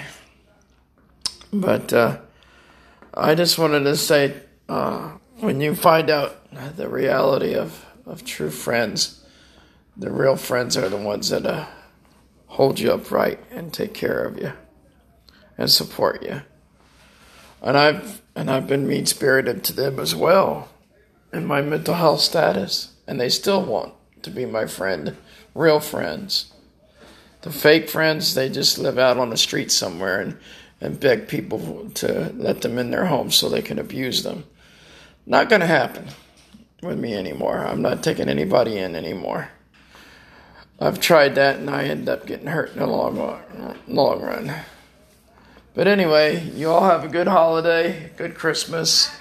But 1.52 1.92
uh, 1.94 2.20
I 3.14 3.36
just 3.36 3.58
wanted 3.58 3.84
to 3.84 3.96
say 3.96 4.36
uh, 4.70 5.12
when 5.40 5.62
you 5.62 5.76
find 5.76 6.10
out 6.10 6.36
the 6.76 6.88
reality 6.88 7.56
of, 7.56 7.86
of 8.06 8.24
true 8.24 8.52
friends, 8.52 9.24
the 9.96 10.12
real 10.12 10.36
friends 10.36 10.78
are 10.78 10.90
the 10.90 10.98
ones 10.98 11.30
that 11.30 11.46
uh, 11.46 11.66
hold 12.48 12.80
you 12.80 12.92
upright 12.92 13.40
and 13.52 13.74
take 13.74 13.94
care 13.94 14.24
of 14.24 14.38
you 14.38 14.54
and 15.58 15.72
support 15.72 16.24
you. 16.24 16.42
And 17.62 17.78
I've 17.78 18.22
and 18.36 18.52
I've 18.52 18.68
been 18.68 18.88
mean 18.88 19.08
spirited 19.08 19.64
to 19.64 19.74
them 19.74 20.00
as 20.00 20.14
well 20.14 20.70
in 21.34 21.46
my 21.46 21.62
mental 21.62 21.96
health 21.96 22.22
status, 22.22 22.94
and 23.08 23.20
they 23.20 23.30
still 23.30 23.64
want 23.64 23.94
to 24.24 24.30
be 24.30 24.46
my 24.46 24.66
friend, 24.66 25.16
real 25.56 25.80
friends. 25.80 26.52
The 27.42 27.52
fake 27.52 27.90
friends, 27.90 28.34
they 28.34 28.50
just 28.50 28.78
live 28.78 28.98
out 28.98 29.18
on 29.18 29.30
the 29.30 29.38
street 29.38 29.72
somewhere 29.72 30.20
and, 30.20 30.38
and 30.82 31.00
beg 31.00 31.28
people 31.28 31.90
to 31.96 32.34
let 32.36 32.62
them 32.62 32.78
in 32.78 32.92
their 32.92 33.06
homes 33.06 33.36
so 33.36 33.48
they 33.48 33.62
can 33.62 33.80
abuse 33.80 34.24
them. 34.24 34.44
Not 35.26 35.50
going 35.50 35.62
to 35.62 35.68
happen 35.68 36.08
with 36.82 37.00
me 37.00 37.14
anymore. 37.14 37.66
I'm 37.66 37.82
not 37.82 38.04
taking 38.04 38.30
anybody 38.30 38.78
in 38.78 38.96
anymore. 38.96 39.50
I've 40.80 41.00
tried 41.00 41.36
that 41.36 41.58
and 41.58 41.70
I 41.70 41.86
end 41.86 42.08
up 42.08 42.28
getting 42.28 42.48
hurt 42.48 42.74
in 42.74 42.80
the 42.80 42.88
long, 42.88 43.18
long 43.88 44.22
run. 44.22 44.54
But 45.74 45.88
anyway, 45.88 46.44
you 46.52 46.70
all 46.70 46.84
have 46.84 47.04
a 47.04 47.08
good 47.08 47.28
holiday, 47.28 48.12
good 48.18 48.36
Christmas. 48.36 49.12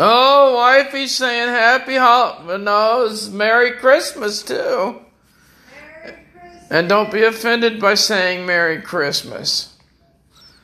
Oh, 0.00 0.54
wifey's 0.54 1.12
saying 1.12 1.48
happy 1.48 1.96
holiday. 1.96 2.62
No, 2.62 3.06
it's 3.06 3.28
Merry 3.30 3.72
Christmas 3.72 4.44
too. 4.44 4.54
Merry 4.54 6.14
Christmas. 6.30 6.70
And 6.70 6.88
don't 6.88 7.10
be 7.10 7.24
offended 7.24 7.80
by 7.80 7.94
saying 7.94 8.46
Merry 8.46 8.80
Christmas. 8.80 9.74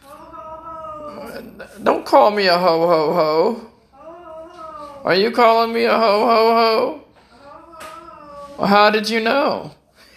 Ho, 0.03 0.15
ho, 0.15 1.33
ho. 1.33 1.67
Don't 1.83 2.07
call 2.07 2.31
me 2.31 2.47
a 2.47 2.57
ho 2.57 2.87
ho 2.87 3.13
ho. 3.13 3.71
Ho, 3.91 4.13
ho, 4.13 4.49
ho. 4.53 5.03
Are 5.03 5.17
you 5.17 5.33
calling 5.33 5.75
me 5.75 5.83
a 5.83 5.99
ho 5.99 5.99
ho 5.99 6.55
ho? 6.55 7.05
Ho, 7.31 7.41
ho, 7.41 7.75
ho. 7.75 8.55
Well, 8.57 8.69
how 8.69 8.91
did 8.91 9.11
you 9.11 9.19
know? 9.19 9.73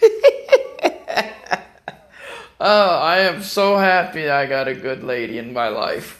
oh, 2.60 2.98
I 3.00 3.18
am 3.18 3.42
so 3.42 3.78
happy 3.78 4.30
I 4.30 4.46
got 4.46 4.68
a 4.68 4.76
good 4.76 5.02
lady 5.02 5.38
in 5.38 5.52
my 5.52 5.66
life. 5.66 6.17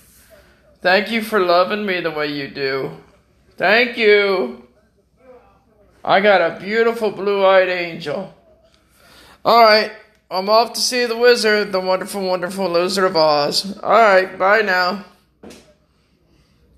Thank 0.81 1.11
you 1.11 1.23
for 1.23 1.41
loving 1.41 1.85
me 1.85 2.01
the 2.01 2.11
way 2.11 2.29
you 2.29 2.49
do. 2.49 2.93
Thank 3.57 3.97
you. 3.97 4.69
I 6.05 6.21
got 6.21 6.41
a 6.41 6.61
beautiful 6.61 7.11
blue 7.11 7.45
eyed 7.45 7.69
angel. 7.69 8.33
All 9.45 9.63
right, 9.63 9.91
I'm 10.31 10.49
off 10.49 10.75
to 10.75 10.81
see 10.81 11.05
the 11.07 11.17
wizard, 11.17 11.73
the 11.73 11.81
wonderful, 11.81 12.25
wonderful 12.25 12.71
loser 12.71 13.07
of 13.07 13.17
Oz. 13.17 13.79
All 13.79 13.91
right, 13.91 14.39
bye 14.39 14.61
now. 14.61 15.05